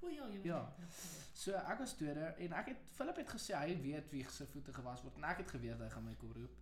O 0.00 0.08
ja, 0.08 0.28
jy 0.28 0.36
was 0.36 0.44
Ja. 0.46 0.74
ja. 0.78 0.86
So 1.32 1.52
ek 1.52 1.78
was 1.78 1.92
tweede 1.98 2.20
en 2.20 2.52
ek 2.52 2.70
het 2.72 2.84
Philip 2.94 3.16
het 3.16 3.32
gesê 3.34 3.56
hy 3.58 3.74
weet 3.82 4.10
wie 4.10 4.22
se 4.30 4.46
voete 4.46 4.72
gewas 4.72 5.02
word 5.02 5.16
en 5.18 5.26
ek 5.32 5.42
het 5.42 5.50
geweet 5.56 5.82
hy 5.82 5.88
gaan 5.90 6.06
my 6.06 6.14
kom 6.20 6.32
roep. 6.32 6.54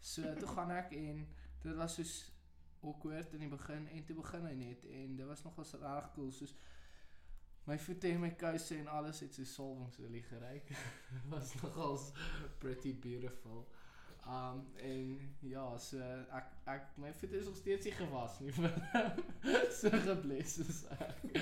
So 0.00 0.34
toe 0.36 0.48
gaan 0.48 0.70
ek 0.76 0.92
en 0.98 1.24
dit 1.62 1.76
was 1.76 1.96
soos 1.96 2.14
awkward 2.82 3.32
in 3.32 3.46
die 3.46 3.48
begin 3.48 3.88
en 3.88 4.04
toe 4.04 4.16
begin 4.20 4.46
hy 4.46 4.54
net 4.58 4.84
en 4.84 5.16
dit 5.16 5.26
was 5.26 5.44
nogals 5.46 5.74
reg 5.80 6.12
cool 6.14 6.32
soos 6.32 6.54
my 7.64 7.78
voete 7.78 8.08
en 8.08 8.20
my 8.20 8.30
kouse 8.34 8.74
en 8.76 8.88
alles 8.88 9.20
het 9.20 9.34
so 9.34 9.44
salwingsolie. 9.44 10.24
Dit 10.30 10.76
was 11.30 11.54
nogals 11.62 12.10
pretty 12.58 12.94
beautiful. 12.98 13.66
Um 14.26 14.66
en 14.76 15.18
ja, 15.40 15.78
so 15.78 15.98
ek 16.30 16.50
ek 16.70 16.96
my 16.96 17.12
voete 17.18 17.38
is 17.38 17.46
nog 17.46 17.56
steeds 17.56 17.84
nie 17.84 17.94
gewas 17.98 18.38
nie. 18.40 18.52
so 19.80 19.90
gebless 19.90 20.58
is 20.62 20.84
ek. 20.98 21.40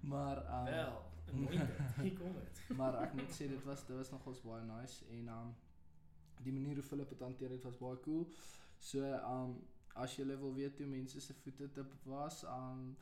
Maar 0.00 0.40
um 0.60 0.64
Wel, 0.64 1.02
mooi. 1.42 1.60
Hier 2.00 2.16
kom 2.18 2.32
dit. 2.32 2.76
maar 2.76 3.00
ek 3.02 3.14
moet 3.14 3.32
sê 3.36 3.48
dit 3.52 3.64
was 3.64 3.84
dit 3.86 3.96
was 3.96 4.10
nogals 4.10 4.40
baie 4.44 4.64
nice 4.64 5.04
en 5.18 5.28
um 5.28 5.54
die 6.44 6.52
manier 6.52 6.80
hoe 6.80 6.84
Philip 6.84 7.08
dit 7.08 7.20
hanteer 7.20 7.50
het 7.56 7.64
was 7.68 7.80
baie 7.80 8.00
cool. 8.04 8.28
So 8.78 9.04
um 9.04 9.58
as 9.96 10.16
jy 10.16 10.26
wil 10.28 10.54
weet 10.54 10.80
hoe 10.80 10.88
mense 10.88 11.20
se 11.20 11.34
voete 11.34 11.70
te 11.72 11.84
was, 12.04 12.42
um 12.44 12.96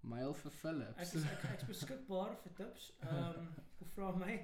mail 0.00 0.34
vir 0.34 0.50
Philip. 0.50 0.98
Ek 0.98 1.14
is 1.14 1.24
ek, 1.24 1.42
ek 1.54 1.62
is 1.62 1.68
beskikbaar 1.74 2.36
vir 2.44 2.54
tips. 2.60 2.92
Ehm 3.06 3.24
um, 3.40 3.50
vra 3.94 4.10
my 4.16 4.36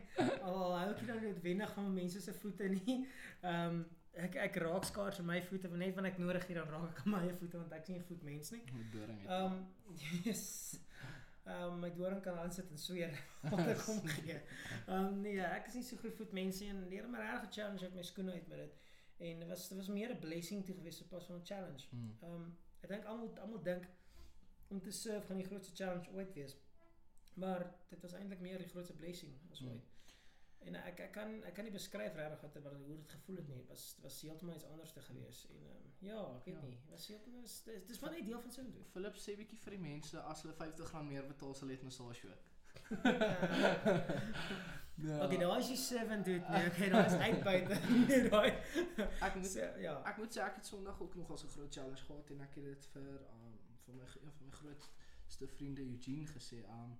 al 0.43 0.57
hou 0.57 0.89
ek 0.91 1.05
nou 1.09 1.19
noodwendig 1.23 1.77
van 1.77 1.93
mense 1.95 2.21
se 2.25 2.35
voete 2.43 2.69
nie. 2.73 2.97
Ehm 3.43 3.79
um, 3.79 3.85
ek 4.17 4.37
ek 4.47 4.57
raak 4.65 4.85
skaars 4.89 5.21
aan 5.21 5.29
my 5.29 5.39
voete 5.45 5.69
want 5.69 5.83
net 5.83 5.95
wanneer 5.97 6.15
ek 6.15 6.21
nodig 6.23 6.47
het 6.49 6.57
dan 6.57 6.71
raak 6.73 6.89
ek 6.91 7.03
aan 7.05 7.13
my 7.13 7.35
voete 7.41 7.61
want 7.61 7.73
ek 7.77 7.83
is 7.83 7.93
nie 7.93 7.99
'n 8.01 8.09
voetmens 8.11 8.53
nie. 8.55 8.63
Met 8.73 8.93
doring 8.93 9.21
het. 9.23 9.31
Ehm 9.31 9.53
um, 9.53 9.67
yes. 10.29 10.45
Ehm 11.47 11.63
um, 11.63 11.81
my 11.81 11.91
doring 11.95 12.23
kan 12.23 12.39
aan 12.39 12.53
sit 12.53 12.71
en 12.71 12.79
sweer 12.79 13.19
wat 13.51 13.67
ek 13.75 13.85
hom 13.89 14.01
gee. 14.17 14.41
Ehm 14.87 15.05
um, 15.05 15.21
nee, 15.21 15.41
ek 15.41 15.69
is 15.73 15.81
nie 15.81 15.87
so 15.89 15.97
goed 16.05 16.17
voetmens 16.21 16.61
nie 16.61 16.71
en 16.75 16.89
leer 16.89 17.09
my 17.09 17.23
regtig 17.23 17.53
challenge 17.59 17.85
uit 17.85 17.95
my 17.95 18.03
skoene 18.03 18.33
uit 18.33 18.49
met 18.49 18.65
dit. 18.65 18.83
En 19.27 19.39
dit 19.41 19.49
was 19.49 19.69
dit 19.69 19.79
was 19.79 19.89
meer 19.89 20.13
'n 20.15 20.19
blessing 20.25 20.65
toe 20.65 20.75
gewees 20.75 21.01
as 21.01 21.13
pas 21.13 21.27
van 21.27 21.37
'n 21.37 21.47
challenge. 21.53 21.87
Mm. 21.91 22.17
Ehm 22.23 22.33
um, 22.33 22.57
ek 22.81 22.89
dink 22.89 23.05
almal 23.05 23.31
almal 23.45 23.63
dink 23.63 23.87
om 24.69 24.81
te 24.83 24.91
surf 24.91 25.27
gaan 25.27 25.37
die 25.37 25.47
grootste 25.47 25.75
challenge 25.85 26.11
ooit 26.13 26.33
wees. 26.33 26.57
Maar 27.35 27.67
dit 27.89 28.01
was 28.03 28.13
eintlik 28.13 28.41
meer 28.41 28.59
die 28.59 28.69
grootste 28.69 28.95
blessing 28.95 29.33
as 29.51 29.61
Mm. 29.61 29.69
ooit. 29.69 29.85
En 30.67 30.75
ek 30.75 30.99
ek 31.01 31.13
kan 31.13 31.43
ek 31.45 31.55
kan 31.55 31.65
nie 31.65 31.73
beskryf 31.73 32.15
regtig 32.15 32.41
wat 32.41 32.55
wat 32.63 32.73
hoe 32.73 32.97
dit 32.97 33.09
gevoel 33.11 33.37
het 33.37 33.49
nie. 33.49 33.57
Dit 33.57 33.69
was 33.69 33.95
dit 33.95 34.03
was 34.03 34.21
heeltemal 34.23 34.55
iets 34.55 34.65
anders 34.65 34.93
te 34.93 35.01
gewees 35.01 35.47
en 35.51 35.57
um, 35.57 35.93
ja, 35.99 36.37
ek 36.37 36.45
weet 36.45 36.55
Ja. 36.55 36.61
nie. 36.63 36.79
Dit 36.81 36.91
was 36.91 37.07
heeltemal 37.07 37.41
dis 37.43 37.63
dis 37.63 37.87
dis 37.87 38.01
maar 38.01 38.11
net 38.11 38.25
deel 38.27 38.41
van 38.41 38.51
sin 38.53 38.71
doen. 38.73 38.85
Philip 38.93 39.17
sê 39.17 39.37
bietjie 39.37 39.59
vir 39.59 39.71
die 39.71 39.79
mense 39.81 40.21
as 40.21 40.43
hulle 40.43 40.55
R50 40.55 41.03
meer 41.05 41.27
betaal 41.27 41.55
sal 41.55 41.69
het 41.69 41.83
massage 41.83 42.27
ook. 42.29 42.45
Ja. 44.97 45.25
Okay, 45.25 45.37
daai 45.37 45.59
is 45.61 45.67
die 45.69 45.77
seven 45.77 46.23
dude. 46.25 46.45
Nee, 46.49 46.67
okay, 46.71 46.89
daai 46.89 47.05
is 47.07 47.13
uitbuite. 47.21 47.75
Nee, 48.09 48.29
daai. 48.31 48.53
ek 49.21 49.35
moet 49.35 49.47
So, 49.51 49.61
ja. 49.85 49.99
Ek 50.09 50.17
moet 50.17 50.33
sê 50.37 50.41
ek 50.41 50.55
het 50.57 50.67
Sondag 50.67 51.01
ook 51.05 51.15
nog 51.21 51.31
as 51.35 51.45
'n 51.45 51.49
groot 51.53 51.73
challenge 51.75 52.05
gehad 52.07 52.31
en 52.31 52.41
ek 52.41 52.55
het 52.55 52.65
dit 52.65 52.87
vir 52.95 53.21
um 53.35 53.46
vir 53.87 53.95
my 53.95 54.07
een 54.07 54.33
van 54.39 54.47
my 54.47 54.57
grootste 54.61 55.49
vriende 55.57 55.85
Eugene 55.87 56.27
gesê 56.33 56.63
um 56.79 56.97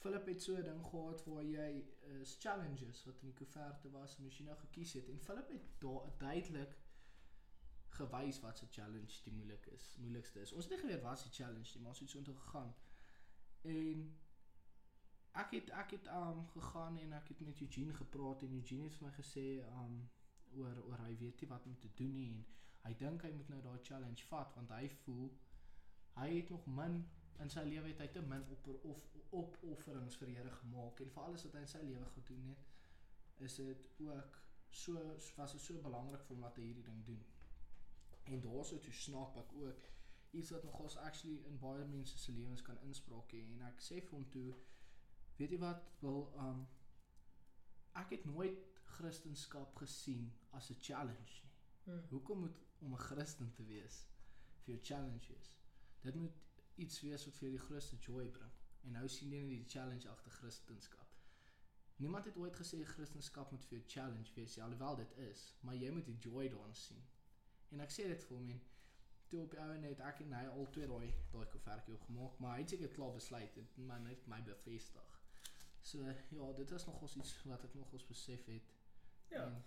Philip 0.00 0.26
het 0.32 0.42
so 0.42 0.56
'n 0.56 0.62
ding 0.64 0.84
gehad 0.90 1.24
waar 1.24 1.44
jy 1.44 1.70
is 2.20 2.36
challenges 2.44 3.04
wat 3.04 3.20
in 3.20 3.32
die 3.32 3.38
koeverte 3.40 3.90
was 3.90 4.16
en 4.18 4.26
as 4.26 4.38
jy 4.38 4.44
nou 4.44 4.56
gekies 4.58 4.92
het 4.92 5.08
en 5.08 5.20
Philip 5.26 5.48
het 5.48 5.66
daar 5.78 6.08
duidelik 6.18 6.78
gewys 8.00 8.40
wat 8.40 8.58
se 8.58 8.66
challenge 8.70 9.22
die 9.22 9.32
moeilik 9.32 9.66
is, 9.66 9.96
moeilikste 9.98 10.40
is. 10.40 10.52
Ons 10.52 10.64
het 10.64 10.72
nie 10.72 10.80
geweet 10.80 11.02
wat 11.02 11.18
se 11.18 11.28
challenge 11.30 11.70
nie, 11.74 11.82
maar 11.82 11.90
ons 11.90 12.00
het 12.00 12.10
so 12.10 12.18
intoe 12.18 12.36
gegaan. 12.36 12.74
En 13.62 14.06
ek 15.42 15.50
het 15.50 15.70
ek 15.70 15.90
het 15.96 16.06
um 16.06 16.46
gegaan 16.54 16.98
en 16.98 17.12
ek 17.12 17.28
het 17.28 17.40
met 17.40 17.60
Eugene 17.60 17.94
gepraat 17.94 18.42
en 18.42 18.56
Eugene 18.60 18.88
het 18.88 18.96
vir 18.98 19.06
my 19.06 19.12
gesê 19.18 19.46
um 19.82 20.00
oor 20.60 20.80
oor 20.86 21.04
hy 21.06 21.12
weet 21.16 21.40
nie 21.40 21.50
wat 21.50 21.66
om 21.66 21.76
te 21.78 21.92
doen 21.94 22.14
nie 22.14 22.30
en 22.30 22.40
hy 22.84 22.92
dink 23.04 23.22
hy 23.22 23.32
moet 23.36 23.48
nou 23.52 23.60
daai 23.62 23.78
challenge 23.88 24.26
vat 24.32 24.54
want 24.56 24.70
hy 24.76 24.88
voel 25.04 25.30
hy 26.16 26.28
het 26.36 26.50
nog 26.50 26.66
min 26.80 27.00
in 27.44 27.52
sy 27.52 27.64
lewe 27.64 27.88
het 27.92 28.02
hy 28.04 28.08
te 28.14 28.22
min 28.32 28.44
op 28.56 28.68
of 28.92 29.02
opofferings 29.40 30.18
vir 30.20 30.30
die 30.30 30.36
Here 30.36 30.52
gemaak 30.62 31.00
en 31.00 31.12
vir 31.14 31.22
alles 31.22 31.44
wat 31.46 31.56
hy 31.56 31.64
in 31.66 31.74
sy 31.74 31.82
lewe 31.86 32.08
gedoen 32.16 32.48
het 32.50 33.44
is 33.46 33.56
dit 33.60 33.86
ook 34.06 34.40
so 34.70 35.04
was 35.36 35.52
dit 35.52 35.60
so 35.60 35.82
belangrik 35.82 36.24
vir 36.26 36.34
hom 36.34 36.42
dat 36.46 36.58
hy 36.60 36.66
hierdie 36.68 36.86
ding 36.86 37.04
doen. 37.06 37.22
En 38.30 38.42
daarso 38.44 38.78
toe 38.84 38.92
snap 38.94 39.38
ek 39.40 39.54
ook 39.62 39.86
iets 40.38 40.50
wat 40.54 40.64
nogals 40.64 40.96
actually 40.96 41.40
in 41.48 41.58
baie 41.58 41.86
mense 41.90 42.18
se 42.18 42.32
lewens 42.32 42.62
kan 42.62 42.78
inspraak 42.86 43.32
hê 43.34 43.40
en 43.54 43.64
ek 43.70 43.80
sê 43.82 43.98
vir 44.04 44.14
hom 44.18 44.26
toe 44.34 44.50
weet 45.40 45.56
jy 45.56 45.60
wat 45.62 45.88
wil 46.04 46.28
um 46.44 46.66
ek 48.02 48.14
het 48.14 48.28
nooit 48.28 48.68
Christendom 48.96 49.72
gesien 49.80 50.28
as 50.58 50.70
'n 50.70 50.80
challenge 50.80 51.40
nie. 51.42 51.54
Hmm. 51.84 52.02
Hoekom 52.10 52.40
moet 52.40 52.58
om 52.80 52.92
'n 52.92 53.04
Christen 53.08 53.52
te 53.52 53.64
wees 53.64 54.06
vir 54.64 54.74
jou 54.74 54.78
challenge 54.84 55.34
is? 55.34 55.52
Dit 56.00 56.14
moet 56.14 56.36
iets 56.74 57.00
wees 57.00 57.24
wat 57.24 57.36
vir 57.36 57.48
jou 57.48 57.58
die 57.58 57.66
grootste 57.66 57.96
joy 57.96 58.28
bring. 58.28 58.52
En 58.82 58.92
nou 58.92 59.08
sien 59.08 59.32
jy 59.32 59.42
net 59.44 59.64
die 59.64 59.78
challenge 59.78 60.08
agter 60.08 60.30
Christendom. 60.30 61.06
Niemand 61.96 62.24
het 62.24 62.36
ooit 62.36 62.56
gesê 62.56 62.84
Christendom 62.84 63.46
moet 63.50 63.64
vir 63.64 63.78
jou 63.78 63.88
challenge 63.94 64.34
wees, 64.34 64.54
ja, 64.54 64.64
alhoewel 64.64 64.96
dit 64.96 65.16
is, 65.16 65.54
maar 65.60 65.74
jy 65.74 65.90
moet 65.90 66.06
die 66.06 66.18
joy 66.18 66.48
daarin 66.48 66.74
sien. 66.74 67.02
En 67.70 67.80
ek 67.80 67.92
sê 67.92 68.06
dit 68.08 68.24
vir 68.28 68.36
hom 68.36 68.48
en 68.54 68.62
toe 69.30 69.42
op 69.42 69.50
die 69.50 69.60
ou 69.62 69.74
net 69.78 70.00
ek 70.00 70.22
en 70.24 70.32
hy 70.32 70.46
al 70.46 70.70
twee 70.74 70.86
daai 70.90 71.10
daai 71.32 71.46
koevertjie 71.52 71.94
opgemaak, 71.94 72.38
maar 72.38 72.56
hy 72.56 72.62
het 72.64 72.72
seker 72.74 72.94
klaar 72.96 73.12
besluit 73.14 73.58
en 73.62 73.68
my 73.90 73.98
net 74.06 74.26
my 74.32 74.40
bevestig. 74.48 75.18
So 75.82 76.08
ja, 76.08 76.48
dit 76.56 76.70
is 76.70 76.86
nogals 76.86 77.16
iets 77.16 77.34
wat 77.52 77.64
ek 77.68 77.76
nogals 77.78 78.06
besef 78.08 78.46
het. 78.46 78.72
Ja. 79.30 79.44
En, 79.44 79.60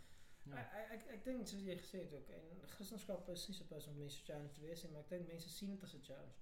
Ja. 0.43 0.55
ja. 0.57 0.65
Ek 0.79 0.91
ek 0.95 1.05
ek 1.17 1.25
dink 1.25 1.47
soos 1.47 1.65
jy 1.65 1.75
gesê 1.79 2.03
het 2.03 2.13
ook 2.13 2.29
en 2.37 2.49
Christendom 2.75 3.33
is 3.33 3.47
nie 3.47 3.57
supposed 3.57 3.91
om 3.91 3.99
mense 3.99 4.23
challenge 4.27 4.53
te 4.55 4.63
wees 4.65 4.83
nie, 4.83 4.91
maar 4.91 5.05
ek 5.05 5.13
dink 5.15 5.27
mense 5.27 5.49
sien 5.49 5.75
dit 5.75 5.83
as 5.87 5.95
'n 5.97 6.03
challenge. 6.07 6.39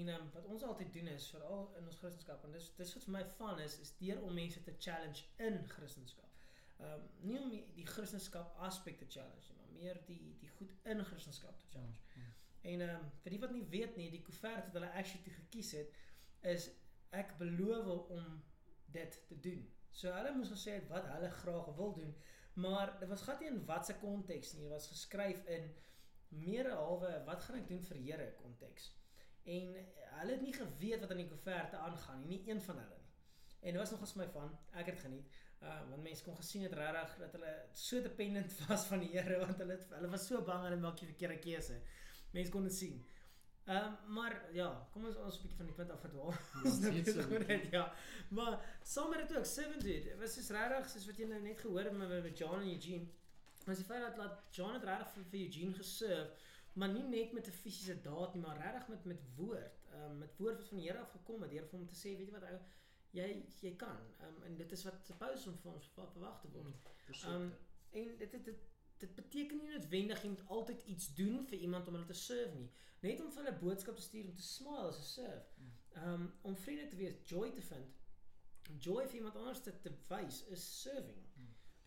En 0.00 0.08
um, 0.14 0.30
wat 0.32 0.46
ons 0.52 0.62
altyd 0.62 0.92
doen 0.92 1.06
is 1.08 1.28
veral 1.34 1.68
in 1.78 1.86
ons 1.90 1.98
Christendom 2.02 2.48
en 2.48 2.56
dis 2.58 2.70
dis 2.76 2.94
wat 2.94 3.04
vir 3.08 3.14
my 3.18 3.24
fun 3.36 3.60
is 3.66 3.78
is 3.84 3.92
deur 4.00 4.22
om 4.22 4.34
mense 4.34 4.62
te 4.62 4.74
challenge 4.78 5.24
in 5.48 5.60
Christendom. 5.74 6.32
Ehm 6.78 6.92
um, 6.92 7.06
nie 7.28 7.38
om 7.40 7.50
die, 7.50 7.62
die 7.78 7.86
Christendom 7.86 8.50
aspek 8.68 8.98
te 8.98 9.08
challenge 9.08 9.46
nie, 9.48 9.60
maar 9.60 9.70
meer 9.78 10.02
die 10.10 10.36
die 10.40 10.50
goed 10.58 10.74
in 10.94 11.04
Christendom 11.04 11.56
te 11.62 11.70
challenge. 11.76 12.02
Mm. 12.14 12.34
En 12.72 12.80
ehm 12.88 13.04
um, 13.04 13.10
vir 13.22 13.36
die 13.36 13.40
wat 13.44 13.54
nie 13.54 13.64
weet 13.76 13.96
nie, 13.96 14.10
die 14.10 14.24
koevert 14.28 14.68
wat 14.68 14.80
hulle 14.80 14.92
actually 14.92 15.24
toe 15.24 15.38
gekies 15.38 15.72
het 15.78 15.96
is 16.56 16.70
ek 17.10 17.36
beloof 17.38 18.10
om 18.18 18.42
dit 18.92 19.20
te 19.28 19.40
doen. 19.40 19.62
So 19.90 20.12
hulle 20.12 20.34
moes 20.36 20.52
gesê 20.52 20.76
het 20.76 20.88
wat 20.92 21.06
hulle 21.08 21.30
graag 21.40 21.68
wil 21.78 21.94
doen, 21.96 22.12
maar 22.56 22.94
dit 23.00 23.08
was 23.08 23.22
glad 23.22 23.40
nie 23.40 23.50
in 23.52 23.64
watse 23.68 23.94
konteks 24.00 24.52
nie, 24.54 24.62
dit 24.64 24.72
was 24.72 24.88
geskryf 24.88 25.42
in 25.56 25.68
meer 26.28 26.70
halwe 26.72 27.10
wat 27.26 27.42
gaan 27.44 27.58
ek 27.60 27.68
doen 27.68 27.82
vir 27.88 27.98
Here 28.04 28.28
konteks. 28.40 28.90
En 29.46 29.74
hulle 30.20 30.32
het 30.32 30.42
nie 30.42 30.54
geweet 30.56 31.02
wat 31.02 31.12
aan 31.12 31.20
die 31.22 31.28
koeverte 31.30 31.80
aangaan 31.88 32.22
nie, 32.24 32.38
nie 32.38 32.52
een 32.52 32.62
van 32.62 32.80
hulle 32.82 32.96
nie. 33.02 33.12
En 33.60 33.76
dit 33.76 33.80
was 33.80 33.92
nogals 33.94 34.14
my 34.18 34.26
van, 34.34 34.56
ek 34.80 34.90
het 34.92 35.04
geniet. 35.04 35.36
Uh 35.64 35.76
want 35.90 36.02
mense 36.04 36.24
kon 36.24 36.36
gesien 36.36 36.66
het 36.66 36.74
regtig 36.76 37.14
dat 37.22 37.36
hulle 37.38 37.52
so 37.72 38.02
dependent 38.02 38.58
was 38.68 38.86
van 38.90 39.04
die 39.04 39.12
Here 39.14 39.38
want 39.44 39.60
hulle 39.62 39.78
het, 39.78 39.86
hulle 39.96 40.10
was 40.12 40.26
so 40.28 40.42
bang 40.44 40.66
hulle 40.68 40.80
maak 40.80 40.98
die 41.00 41.10
verkeerde 41.12 41.38
keuse. 41.44 41.78
Mense 42.32 42.52
kon 42.52 42.66
dit 42.68 42.76
sien. 42.76 42.98
Ehm 43.66 43.92
maar 44.14 44.34
ja, 44.54 44.88
kom 44.92 45.04
ons 45.04 45.16
ons 45.16 45.36
'n 45.38 45.42
bietjie 45.42 45.56
van 45.58 45.66
die 45.66 45.74
punt 45.74 45.90
af 45.90 46.00
verdwaal. 46.00 46.32
Ja, 46.32 46.62
Ons 46.64 46.78
nou 46.80 46.92
net 46.92 47.46
dit, 47.46 47.70
ja. 47.70 47.92
Maar 48.30 48.78
saam 48.82 49.10
met 49.10 49.28
dit 49.28 49.36
ook 49.38 49.44
Seven 49.44 49.78
dude, 49.80 50.16
was 50.16 50.36
is 50.38 50.50
regtig 50.50 50.88
soos 50.90 51.06
wat 51.06 51.16
jy 51.18 51.26
nou 51.26 51.40
net 51.42 51.58
gehoor 51.60 51.84
het 51.84 51.92
met 51.92 52.08
met 52.22 52.38
John 52.38 52.60
en 52.60 52.68
Eugene. 52.74 53.06
Was 53.66 53.76
die 53.76 53.84
feit 53.86 54.02
dat 54.02 54.16
laat 54.16 54.54
John 54.54 54.72
het 54.78 54.84
regtig 54.84 55.08
vir, 55.14 55.24
vir 55.30 55.40
Eugene 55.40 55.74
geserve, 55.74 56.30
maar 56.74 56.88
nie 56.88 57.02
net 57.02 57.32
met 57.32 57.46
'n 57.48 57.50
fisiese 57.62 58.00
daad 58.02 58.34
nie, 58.34 58.42
maar 58.42 58.56
regtig 58.62 58.88
met 58.88 59.04
met 59.04 59.20
woord. 59.36 59.82
Ehm 59.92 60.10
um, 60.10 60.18
met 60.18 60.36
woord 60.38 60.56
wat 60.56 60.68
van 60.68 60.78
die 60.78 60.86
Here 60.88 60.98
af 61.00 61.10
gekom 61.10 61.42
het, 61.42 61.50
deur 61.50 61.66
vir 61.66 61.78
hom 61.78 61.86
te 61.88 61.94
sê, 61.94 62.16
weet 62.16 62.26
jy 62.30 62.32
wat 62.38 62.42
ou, 62.50 62.58
jy 63.10 63.28
jy 63.62 63.76
kan. 63.76 63.98
Ehm 64.20 64.28
um, 64.36 64.42
en 64.42 64.56
dit 64.56 64.72
is 64.72 64.84
wat 64.84 64.94
suppose 65.06 65.48
om 65.50 65.58
van 65.58 65.72
ons 65.74 65.88
ver- 65.94 66.10
verwag 66.12 66.40
te 66.40 66.48
word. 66.52 66.74
Verseker. 67.06 67.34
Um, 67.34 67.52
en 67.92 68.16
dit 68.18 68.30
dit 68.30 68.44
dit 68.44 68.58
dit 68.98 69.14
beteken 69.14 69.58
nie 69.60 69.68
noodwendig 69.68 70.22
jy 70.22 70.28
moet 70.32 70.48
altyd 70.58 70.82
iets 70.92 71.14
doen 71.14 71.46
vir 71.50 71.58
iemand 71.58 71.88
om 71.88 71.94
hulle 71.98 72.06
te 72.06 72.18
serve 72.20 72.54
nie. 72.56 72.70
Net 73.04 73.20
om 73.20 73.30
vir 73.32 73.42
hulle 73.42 73.54
'n 73.54 73.60
boodskap 73.60 73.96
te 73.96 74.02
stuur 74.02 74.28
om 74.30 74.34
te 74.34 74.42
smile 74.42 74.88
as 74.88 74.98
'n 74.98 75.08
serve. 75.12 75.46
Um 76.04 76.32
om 76.42 76.56
vriende 76.56 76.88
te 76.88 76.96
wees, 76.96 77.14
joy 77.24 77.52
te 77.52 77.62
vind. 77.62 77.94
Joy 78.78 79.06
vir 79.06 79.14
iemand 79.14 79.36
anders 79.36 79.60
te, 79.62 79.80
te 79.80 79.92
wys 80.08 80.42
is 80.56 80.64
serving. 80.80 81.22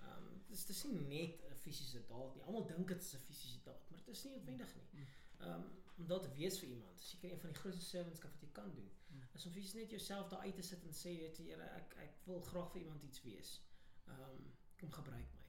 Um 0.10 0.30
dis 0.48 0.66
dis 0.66 0.84
nie 0.84 1.00
net 1.00 1.44
'n 1.50 1.56
fisiese 1.56 2.06
daad 2.08 2.36
nie. 2.36 2.44
Almal 2.44 2.66
dink 2.68 2.88
dit 2.88 3.02
is 3.02 3.14
'n 3.14 3.26
fisiese 3.26 3.62
daad, 3.64 3.90
maar 3.90 4.00
dit 4.00 4.16
is 4.16 4.24
nie 4.24 4.34
noodwendig 4.34 4.76
nie. 4.76 5.08
Um 5.40 5.64
om 5.98 6.08
daar 6.08 6.22
te 6.22 6.34
wees 6.36 6.60
vir 6.60 6.70
iemand. 6.70 7.02
Seker 7.02 7.32
een 7.32 7.40
van 7.40 7.50
die 7.50 7.60
grootste 7.60 7.86
servantskap 7.86 8.32
wat 8.32 8.42
jy 8.42 8.52
kan 8.52 8.74
doen. 8.74 8.92
Is 9.34 9.46
om 9.46 9.52
fisies 9.52 9.74
net 9.74 9.90
jouself 9.90 10.30
daar 10.30 10.40
uit 10.40 10.56
te 10.56 10.62
sit 10.62 10.84
en 10.84 10.94
sê 10.94 11.18
weet 11.20 11.38
jy 11.38 11.46
Here, 11.46 11.64
ek 11.64 11.96
ek 11.98 12.16
wil 12.26 12.42
graag 12.42 12.72
vir 12.72 12.82
iemand 12.82 13.04
iets 13.04 13.22
wees. 13.22 13.62
Um 14.08 14.54
kom 14.80 14.92
gebruik 14.92 15.34
my. 15.34 15.44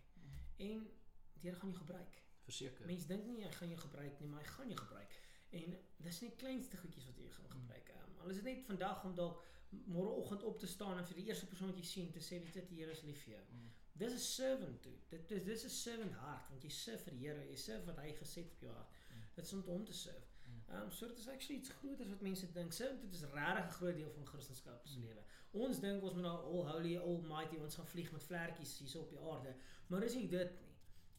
En 0.56 0.90
Here 1.40 1.56
gaan 1.56 1.72
jou 1.72 1.78
gebruik. 1.78 2.22
Verseker. 2.44 2.86
Mense 2.86 3.06
dink 3.06 3.26
nie 3.26 3.44
hy 3.44 3.50
gaan 3.50 3.68
jou 3.68 3.80
gebruik 3.80 4.20
nie, 4.20 4.28
maar 4.28 4.42
hy 4.44 4.52
gaan 4.54 4.72
jou 4.72 4.78
gebruik. 4.80 5.18
En 5.50 5.76
dis 6.06 6.20
net 6.20 6.36
kleinste 6.42 6.76
goedjies 6.76 7.06
wat 7.10 7.18
jy 7.18 7.28
gaan 7.36 7.50
gebruik. 7.50 7.92
Um, 7.96 8.16
al 8.22 8.34
is 8.34 8.40
dit 8.42 8.48
net 8.50 8.66
vandag 8.66 9.04
om 9.04 9.14
dalk 9.14 9.44
môreoggend 9.70 10.42
op 10.42 10.58
te 10.58 10.66
staan 10.66 10.98
en 10.98 11.06
vir 11.06 11.20
die 11.20 11.26
eerste 11.30 11.46
persoon 11.46 11.70
wat 11.70 11.78
jy 11.78 11.86
sien 11.86 12.10
te 12.14 12.22
sê 12.22 12.40
weet 12.42 12.58
jy 12.58 12.64
die 12.70 12.80
Here 12.80 12.94
is 12.94 13.04
lief 13.06 13.22
vir 13.24 13.36
jou. 13.36 13.44
Mm. 13.54 13.68
Dis 14.02 14.12
'n 14.16 14.24
servant 14.24 14.82
toe. 14.82 14.96
Dit 15.08 15.28
dis 15.28 15.44
dis 15.44 15.64
'n 15.64 15.74
servant 15.76 16.14
hart 16.24 16.50
want 16.50 16.62
jy 16.62 16.70
serve 16.70 17.04
vir 17.04 17.14
die 17.16 17.26
Here, 17.26 17.46
jy 17.50 17.56
serve 17.56 17.86
wat 17.86 17.98
hy 18.04 18.12
geset 18.22 18.52
op 18.52 18.66
jou 18.66 18.74
hart. 18.74 19.00
Dit 19.34 19.44
is 19.44 19.52
om 19.52 19.62
hom 19.66 19.84
te 19.84 19.92
serve. 19.92 20.26
Ehm 20.70 20.82
um, 20.82 20.90
so 20.90 21.06
dit 21.06 21.18
is 21.18 21.28
actually 21.28 21.60
iets 21.60 21.68
groters 21.68 22.08
wat 22.08 22.20
mense 22.20 22.52
dink. 22.52 22.72
Servant 22.72 23.00
dit 23.02 23.12
is 23.12 23.22
regtig 23.22 23.64
'n 23.64 23.76
groot 23.78 23.94
deel 23.94 24.10
van 24.10 24.26
Christendom 24.26 24.80
se 24.84 24.98
lewe. 24.98 25.22
Ons 25.50 25.80
dink 25.80 26.02
ons 26.02 26.14
moet 26.14 26.22
nou 26.22 26.36
all 26.42 26.72
holy, 26.72 26.96
almighty, 26.96 27.56
ons 27.56 27.74
gaan 27.74 27.86
vlieg 27.86 28.12
met 28.12 28.22
vlekkies 28.22 28.78
hier 28.78 29.00
op 29.00 29.10
die 29.10 29.18
aarde, 29.18 29.54
maar 29.86 30.00
dis 30.00 30.14
nie 30.14 30.28
dit 30.28 30.60
nie. 30.60 30.69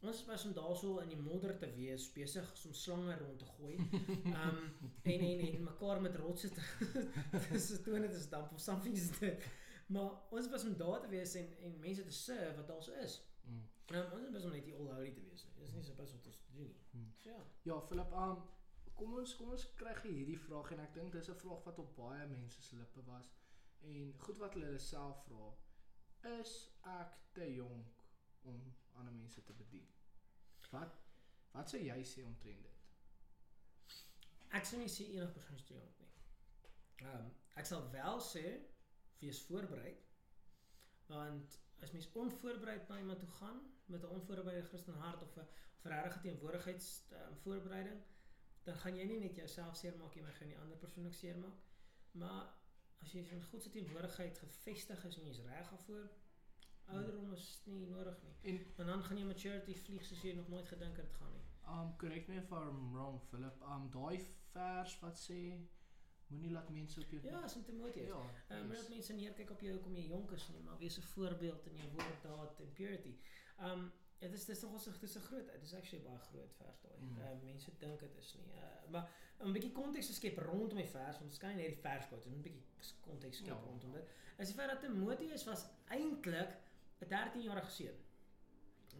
Ons 0.02 0.18
is 0.18 0.26
pas 0.26 0.46
om 0.46 0.54
daarso 0.58 0.96
in 1.04 1.12
die 1.12 1.20
modder 1.22 1.52
te 1.62 1.68
wees, 1.76 2.08
besig 2.16 2.48
om 2.66 2.74
slange 2.74 3.18
rond 3.20 3.40
te 3.40 3.50
gooi. 3.56 3.76
Ehm 3.78 4.48
um, 4.48 4.62
en 5.14 5.26
en 5.26 5.44
en 5.48 5.64
mekaar 5.64 6.02
met 6.02 6.16
rotse 6.16 6.50
te 6.50 6.64
dis 7.52 7.68
toe 7.86 8.00
net 8.00 8.16
is 8.18 8.30
damp 8.30 8.52
of 8.52 8.64
something 8.64 8.98
is 8.98 9.12
dit. 9.20 9.46
Maar 9.94 10.10
ons 10.32 10.46
is 10.46 10.50
pas 10.50 10.66
om 10.66 10.78
daar 10.78 11.04
te 11.04 11.12
wees 11.12 11.36
en 11.36 11.54
en 11.68 11.78
mense 11.86 12.08
te 12.08 12.18
serve 12.22 12.56
wat 12.56 12.68
daar 12.68 12.84
so 12.84 12.98
is. 13.04 13.20
Mm. 13.44 13.62
Ehm 13.94 14.00
um, 14.00 14.18
ons 14.18 14.26
is 14.26 14.34
pas 14.40 14.50
om 14.50 14.58
net 14.58 14.66
die 14.66 14.76
all 14.80 14.90
holy 14.96 15.14
te 15.14 15.28
wees. 15.28 15.46
Dis 15.60 15.78
nie 15.78 15.86
so 15.86 16.02
pas 16.02 16.18
om 16.18 16.26
te 16.26 16.36
doen 16.56 16.66
nie. 16.66 16.76
Mm. 16.92 17.14
So 17.18 17.30
ja. 17.30 17.46
Ja, 17.70 17.80
Philip, 17.92 18.18
um 18.26 18.42
kom 18.98 19.16
ons 19.22 19.38
kom 19.38 19.54
ons 19.54 19.70
kry 19.78 19.96
hierdie 20.04 20.42
vraag 20.50 20.74
en 20.74 20.82
ek 20.90 20.94
dink 20.98 21.14
dis 21.14 21.30
'n 21.30 21.42
vraag 21.46 21.64
wat 21.70 21.80
op 21.86 21.96
baie 21.96 22.28
mense 22.34 22.62
se 22.62 22.76
lippe 22.76 23.06
was 23.06 23.32
en 23.94 24.14
goed 24.26 24.38
wat 24.38 24.54
hulle 24.58 24.78
self 24.80 25.26
vra. 25.30 25.48
Is 26.40 26.54
ek 27.00 27.18
te 27.34 27.54
jonk 27.54 28.02
om 28.42 28.62
ander 28.96 29.14
mense 29.14 29.44
te 29.44 29.54
bedien? 29.54 29.88
Wat 30.72 31.00
wat 31.52 31.70
sou 31.70 31.82
jy 31.84 32.04
sê 32.08 32.24
omtrent 32.24 32.64
dit? 32.64 32.78
Ek 34.58 34.68
sou 34.68 34.80
nie 34.80 34.92
sê 34.92 35.08
enige 35.12 35.34
persoon 35.36 35.60
is 35.60 35.66
te 35.68 35.76
jonk 35.76 36.00
nie. 36.00 36.12
Ehm 37.04 37.18
um, 37.18 37.34
ek 37.60 37.68
sal 37.68 37.84
wel 37.92 38.22
sê 38.28 38.46
wees 39.20 39.42
voorberei. 39.48 39.92
Want 41.12 41.60
as 41.84 41.92
mens 41.92 42.08
onvoorbereid 42.24 42.88
na 42.88 43.00
iemand 43.00 43.20
toe 43.20 43.30
gaan 43.40 43.60
met 43.86 44.04
'n 44.04 44.14
onvoorbereide 44.18 44.68
Christen 44.68 44.94
hart 45.04 45.22
of 45.22 45.36
'n 45.36 45.48
of 45.78 45.86
'n 45.86 45.90
regte 45.90 46.20
teenwoordigheids 46.20 46.88
um, 47.12 47.38
voorbereiding, 47.44 48.02
dan 48.64 48.76
gaan 48.76 48.96
jy 48.96 49.06
nie 49.06 49.20
net 49.20 49.36
jouself 49.36 49.76
seermaak 49.76 50.16
nie, 50.16 50.24
maar 50.24 50.34
gaan 50.34 50.48
die 50.54 50.60
ander 50.60 50.78
persoon 50.78 51.06
ook 51.06 51.14
seermaak. 51.14 51.58
Maar 52.12 52.54
as 53.02 53.12
jy 53.12 53.24
in 53.34 53.44
God 53.44 53.64
se 53.64 53.70
teenwoordigheid 53.70 54.38
gevestig 54.38 55.06
is 55.06 55.18
en 55.18 55.26
jy's 55.26 55.44
reg 55.48 55.70
daarvoor, 55.70 56.10
ouderdom 56.88 57.34
is 57.34 57.62
nie 57.66 57.86
nodig 57.88 58.18
nie. 58.24 58.34
En 58.42 58.66
En 58.78 58.86
dan 58.86 59.04
gaan 59.04 59.18
jy 59.18 59.24
maturity 59.26 59.74
vlieg 59.76 60.04
soos 60.06 60.22
jy 60.22 60.34
nog 60.34 60.48
nooit 60.50 60.68
gedink 60.68 60.98
het 60.98 61.06
dit 61.06 61.16
gaan 61.16 61.32
nie. 61.32 61.42
um 61.68 61.96
correct 61.98 62.28
me 62.28 62.36
if 62.36 62.52
I'm 62.52 62.92
wrong, 62.94 63.22
Philip. 63.30 63.62
Um 63.62 63.90
daai 63.92 64.20
vers 64.52 65.00
wat 65.00 65.18
sê 65.30 65.68
moenie 66.28 66.52
laat 66.52 66.70
mense 66.70 67.00
op 67.00 67.10
jou 67.12 67.22
Ja, 67.24 67.44
is 67.44 67.56
in 67.56 67.64
Timoteus. 67.64 68.08
ja. 68.08 68.58
Um, 68.58 68.70
yes. 68.72 68.80
dat 68.80 68.90
mense 68.90 69.14
neerkyk 69.14 69.50
op 69.52 69.62
jou 69.62 69.78
kom 69.80 69.96
jy 69.96 70.08
jonk 70.08 70.32
is 70.32 70.48
nie, 70.50 70.62
maar 70.62 70.78
wees 70.78 70.98
'n 70.98 71.02
voorbeeld 71.02 71.66
in 71.68 71.76
jou 71.76 71.90
woord, 71.92 72.22
daad 72.24 72.60
en 72.60 72.72
purity. 72.74 73.16
Um, 73.60 73.92
ja, 74.20 74.28
dis 74.28 74.46
dis 74.46 74.62
nog 74.62 74.72
ons 74.74 75.00
dis 75.00 75.16
'n 75.18 75.20
groot, 75.22 75.52
dis 75.62 75.74
actually 75.74 76.04
'n 76.04 76.08
baie 76.08 76.20
groot 76.20 76.54
vers 76.58 76.82
daai. 76.82 76.98
Mm. 77.00 77.18
Um, 77.18 77.44
mense 77.44 77.78
dink 77.78 78.00
dit 78.00 78.16
is 78.18 78.36
nie. 78.36 78.54
Uh, 78.56 78.90
maar 78.92 79.10
om 79.40 79.48
'n 79.50 79.54
bietjie 79.54 79.72
konteks 79.72 80.08
te 80.08 80.14
skep 80.14 80.38
rondom 80.38 80.78
die 80.78 80.88
vers, 80.88 81.18
want 81.18 81.30
ons 81.30 81.38
kan 81.38 81.50
nie 81.50 81.58
net 81.58 81.68
die 81.68 81.82
vers 81.82 82.08
quote, 82.08 82.30
'n 82.30 82.42
bietjie 82.42 82.64
konteks 83.02 83.38
skep 83.38 83.48
Ja. 83.48 83.60
rondom 83.66 83.92
dit. 83.92 84.10
Is 84.38 84.48
die 84.48 84.56
feit 84.56 84.70
dat 84.70 84.80
Timoteus 84.80 85.44
was 85.46 85.66
eintlik 85.88 86.58
'n 87.02 87.10
13-jarige 87.14 87.72
seun. 87.72 87.98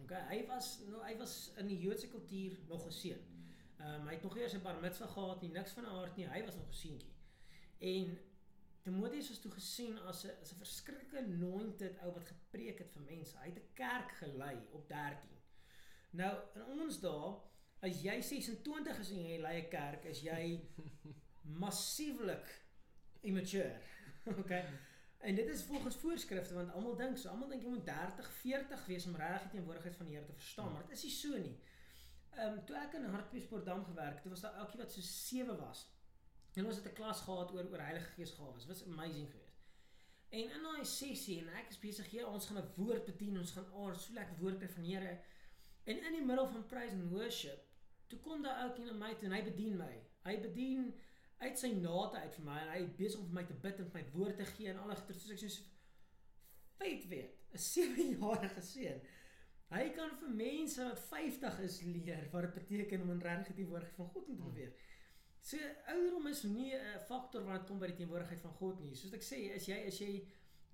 Okay, 0.02 0.22
hy 0.28 0.46
was 0.46 0.80
nou 0.88 1.02
hy 1.04 1.16
was 1.16 1.52
in 1.56 1.66
die 1.66 1.78
Joodse 1.78 2.08
kultuur 2.08 2.58
nog 2.68 2.86
'n 2.86 2.92
seun. 2.92 3.22
Ehm 3.78 4.00
um, 4.00 4.06
hy 4.06 4.14
het 4.14 4.22
nog 4.22 4.36
eers 4.36 4.54
'n 4.54 4.62
bar 4.62 4.80
mitzwa 4.80 5.06
gehad 5.06 5.40
nie, 5.42 5.50
niks 5.50 5.72
van 5.72 5.84
'n 5.84 5.94
aard 6.00 6.16
nie. 6.16 6.28
Hy 6.28 6.44
was 6.44 6.56
nog 6.56 6.68
'n 6.68 6.80
seentjie. 6.84 7.14
En 7.78 8.18
Timoteus 8.82 9.30
is 9.30 9.38
toe 9.38 9.50
gesien 9.50 9.98
as 9.98 10.24
'n 10.24 10.34
as 10.42 10.52
'n 10.52 10.58
verskriklike 10.64 11.18
anointed 11.18 11.98
ou 12.02 12.12
wat 12.12 12.24
gepreek 12.24 12.78
het 12.78 12.90
vir 12.90 13.02
mense. 13.02 13.36
Hy 13.38 13.46
het 13.46 13.58
'n 13.58 13.72
kerk 13.74 14.10
gelei 14.12 14.56
op 14.70 14.88
13. 14.88 15.30
Nou 16.10 16.38
in 16.54 16.80
ons 16.80 17.00
dae, 17.00 17.34
as 17.80 18.02
jy 18.02 18.20
26 18.20 18.98
is 18.98 19.10
en 19.10 19.26
jy 19.26 19.38
lei 19.40 19.60
'n 19.62 19.68
kerk, 19.68 20.04
is 20.04 20.20
jy 20.20 20.60
massieflik 21.64 22.64
immature. 23.20 23.80
Okay. 24.38 24.64
En 25.22 25.34
dit 25.34 25.48
is 25.48 25.62
volgens 25.62 25.96
voorskrifte 25.96 26.54
want 26.54 26.72
almal 26.72 26.96
dink 26.96 27.16
so, 27.16 27.28
almal 27.30 27.48
dink 27.48 27.62
jy 27.62 27.68
moet 27.70 27.84
30, 27.86 28.30
40 28.40 28.86
wees 28.86 29.04
om 29.06 29.14
regtig 29.16 29.42
die 29.42 29.50
teenwoordigheid 29.58 29.96
van 29.96 30.08
die 30.08 30.16
Here 30.16 30.26
te 30.26 30.34
verstaan, 30.34 30.72
maar 30.72 30.82
dit 30.88 30.96
is 30.96 31.04
nie 31.06 31.12
so 31.14 31.42
nie. 31.44 31.58
Ehm 32.32 32.56
um, 32.56 32.64
toe 32.66 32.76
ek 32.80 32.96
in 32.98 33.04
Hartbeespoortdam 33.12 33.84
gewerk 33.84 34.16
het, 34.18 34.22
toe 34.24 34.32
was 34.32 34.42
daar 34.42 34.58
ouetjie 34.62 34.80
wat 34.80 34.92
so 34.92 35.04
7 35.10 35.58
was. 35.60 35.84
En 36.58 36.66
ons 36.66 36.76
het 36.76 36.88
'n 36.90 36.98
klas 36.98 37.20
gehad 37.20 37.52
oor 37.52 37.70
oor 37.70 37.84
Heilige 37.86 38.10
Gees 38.16 38.32
gawes. 38.38 38.66
Was 38.66 38.84
amazing 38.86 39.30
geweest. 39.30 39.62
En 40.28 40.50
in 40.56 40.62
daai 40.62 40.84
sessie 40.84 41.38
en 41.40 41.48
ek 41.60 41.68
is 41.68 41.78
besig 41.78 42.10
hier, 42.10 42.26
ons 42.28 42.46
gaan 42.46 42.58
'n 42.58 42.72
woord 42.76 43.04
bedien, 43.04 43.38
ons 43.38 43.52
gaan 43.52 43.72
aard 43.84 44.00
so 44.00 44.12
lekker 44.12 44.36
woord 44.38 44.58
kry 44.58 44.68
van 44.68 44.82
die 44.82 44.96
Here. 44.96 45.20
En 45.84 46.04
in 46.06 46.12
die 46.12 46.24
middel 46.24 46.46
van 46.46 46.66
praise 46.66 46.94
and 46.94 47.10
worship, 47.10 47.64
toe 48.06 48.18
kom 48.18 48.42
daar 48.42 48.58
ouetjie 48.64 48.84
na 48.84 48.92
my 48.92 49.14
toe 49.14 49.28
en 49.28 49.34
hy 49.38 49.42
bedien 49.42 49.76
my. 49.76 49.94
Hy 50.24 50.40
bedien 50.40 50.94
uit 51.42 51.58
sy 51.58 51.72
nate 51.74 52.22
uit 52.22 52.34
vir 52.38 52.46
my 52.46 52.58
en 52.62 52.72
hy 52.74 52.80
is 52.84 52.96
besig 52.98 53.20
om 53.20 53.28
vir 53.30 53.38
my 53.40 53.44
te 53.48 53.58
bid 53.64 53.80
en 53.82 53.90
vir 53.90 54.00
my 54.00 54.16
woord 54.16 54.38
te 54.40 54.46
gee 54.54 54.72
en 54.72 54.82
al 54.82 54.94
die 54.94 55.18
soos 55.18 55.34
ek 55.34 55.42
so 55.44 55.70
feit 56.82 57.08
weet, 57.08 57.36
'n 57.52 57.58
7-jarige 57.58 58.62
seun. 58.62 59.02
Hy 59.72 59.84
kan 59.96 60.10
vir 60.20 60.32
mense 60.36 60.84
wat 60.84 60.98
50 61.08 61.60
is 61.66 61.78
leer 61.82 62.28
wat 62.32 62.42
dit 62.46 62.54
beteken 62.58 63.04
om 63.04 63.14
in 63.14 63.22
regtig 63.24 63.56
die 63.56 63.68
woord 63.68 63.94
van 63.96 64.10
God 64.14 64.28
in 64.28 64.36
te 64.36 64.48
beweeg. 64.48 64.74
So 65.42 65.58
ouderdom 65.94 66.26
is 66.30 66.42
nie 66.42 66.74
'n 66.74 67.00
faktor 67.08 67.42
wanneer 67.42 67.60
dit 67.60 67.68
kom 67.68 67.78
by 67.78 67.86
die 67.86 67.96
teenwoordigheid 68.00 68.40
van 68.40 68.54
God 68.60 68.80
nie. 68.80 68.94
Soos 68.94 69.12
ek 69.12 69.22
sê, 69.22 69.54
as 69.56 69.66
jy 69.66 69.78
as 69.86 69.98
jy 69.98 70.12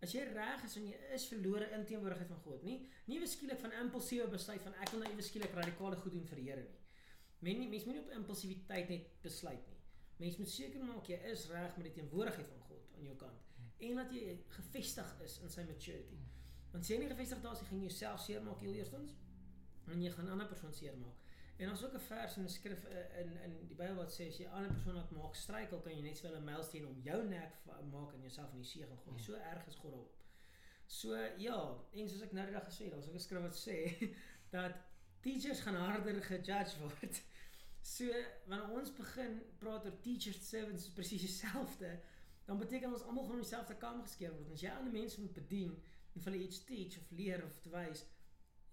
as 0.03 0.13
jy 0.13 0.25
reg 0.25 0.65
is 0.65 0.77
en 0.77 0.87
jy 0.87 0.97
is 1.15 1.27
verlore 1.27 1.71
in 1.75 1.85
teenwoordigheid 1.85 2.29
van 2.29 2.43
God, 2.43 2.63
nie 2.63 2.89
nie 3.07 3.21
beskielik 3.21 3.61
van 3.61 3.73
impulsiewe 3.73 4.29
besluit 4.29 4.63
van 4.63 4.75
ek 4.75 4.91
wil 4.91 5.01
nou 5.01 5.13
ewe 5.13 5.23
skielik 5.23 5.55
radikale 5.55 5.97
goed 5.97 6.13
doen 6.13 6.27
vir 6.27 6.37
die 6.37 6.51
Here 6.51 6.63
nie. 6.63 6.79
Men 7.41 7.59
nie 7.59 7.69
mens 7.69 7.85
moet 7.85 7.95
nie 7.95 8.03
op 8.03 8.11
impulsiwiteit 8.11 8.89
net 8.89 9.23
besluit 9.23 9.67
nie. 9.67 9.78
Mens 10.19 10.37
moet 10.37 10.51
seker 10.51 10.85
maak 10.85 11.07
jy 11.07 11.19
is 11.33 11.47
reg 11.53 11.77
met 11.77 11.87
die 11.91 11.95
teenwoordigheid 12.01 12.49
van 12.49 12.65
God 12.71 12.97
aan 12.97 13.05
jou 13.05 13.17
kant 13.17 13.45
en 13.79 14.01
dat 14.01 14.11
jy 14.13 14.35
gevestig 14.57 15.11
is 15.23 15.39
in 15.45 15.53
sy 15.53 15.63
maturity. 15.63 16.19
Want 16.73 16.83
as 16.83 16.91
jy 16.91 16.99
nie 16.99 17.11
gevestig 17.13 17.41
daar 17.45 17.55
is, 17.55 17.63
gaan 17.69 17.79
jy 17.79 17.91
jouself 17.91 18.25
seermaak 18.25 18.61
heel 18.65 18.75
eerstens 18.81 19.15
en 19.89 20.03
jy 20.03 20.11
gaan 20.13 20.31
ander 20.35 20.51
persoon 20.51 20.75
seermaak. 20.75 21.15
En 21.59 21.67
daar's 21.67 21.85
ook 21.85 21.95
'n 21.95 22.01
vers 22.01 22.37
in 22.37 22.43
die 22.47 22.53
skrif 22.53 22.85
eh, 22.85 23.21
in 23.21 23.31
in 23.45 23.67
die 23.69 23.75
Bybel 23.75 23.95
wat 23.95 24.13
sê 24.13 24.29
as 24.29 24.39
jy 24.39 24.47
ander 24.47 24.71
persoon 24.73 24.95
laat 24.95 25.11
maak 25.11 25.35
struikel, 25.35 25.81
kan 25.81 25.93
jy 25.93 26.03
net 26.03 26.17
sowel 26.17 26.37
'n 26.37 26.45
mylsteen 26.45 26.87
om 26.87 27.01
jou 27.03 27.25
nek 27.29 27.53
maak 27.91 28.13
en 28.15 28.21
jouself 28.21 28.53
in 28.53 28.59
die 28.59 28.69
see 28.69 28.87
gaan 28.87 28.99
gooi. 28.99 29.23
So 29.23 29.35
erg 29.35 29.67
is 29.67 29.77
God 29.77 29.91
daarop. 29.91 30.15
So 30.87 31.17
ja, 31.37 31.85
en 31.93 32.09
soos 32.09 32.23
ek 32.23 32.33
nou 32.33 32.45
die 32.47 32.55
dag 32.55 32.65
gesê 32.65 32.85
het, 32.85 32.93
daar's 32.93 33.09
ook 33.09 33.15
'n 33.15 33.21
skrif 33.21 33.43
wat 33.43 33.57
sê 33.57 33.77
dat 34.57 34.73
teachers 35.21 35.61
gaan 35.61 35.75
harder 35.75 36.23
gejudge 36.23 36.79
word. 36.81 37.23
So 37.89 38.05
wanneer 38.47 38.69
ons 38.77 38.93
begin 38.93 39.39
praat 39.59 39.87
oor 39.89 40.01
teachers 40.05 40.41
servants 40.49 40.85
is 40.87 40.93
presies 40.93 41.25
dieselfde, 41.25 41.93
dan 42.45 42.61
beteken 42.61 42.93
ons 42.93 43.05
almal 43.09 43.25
gaan 43.25 43.41
in 43.41 43.47
dieselfde 43.47 43.77
kam 43.81 44.03
geskeer 44.05 44.35
word. 44.37 44.53
As 44.53 44.65
jy 44.65 44.73
ander 44.75 44.93
mense 44.93 45.21
moet 45.21 45.37
bedien 45.37 45.73
en 46.15 46.25
vir 46.25 46.31
hulle 46.33 46.45
iets 46.45 46.65
teach 46.69 46.99
of 47.01 47.15
leer 47.21 47.45
of 47.45 47.57
te 47.65 47.73
wys, 47.73 48.05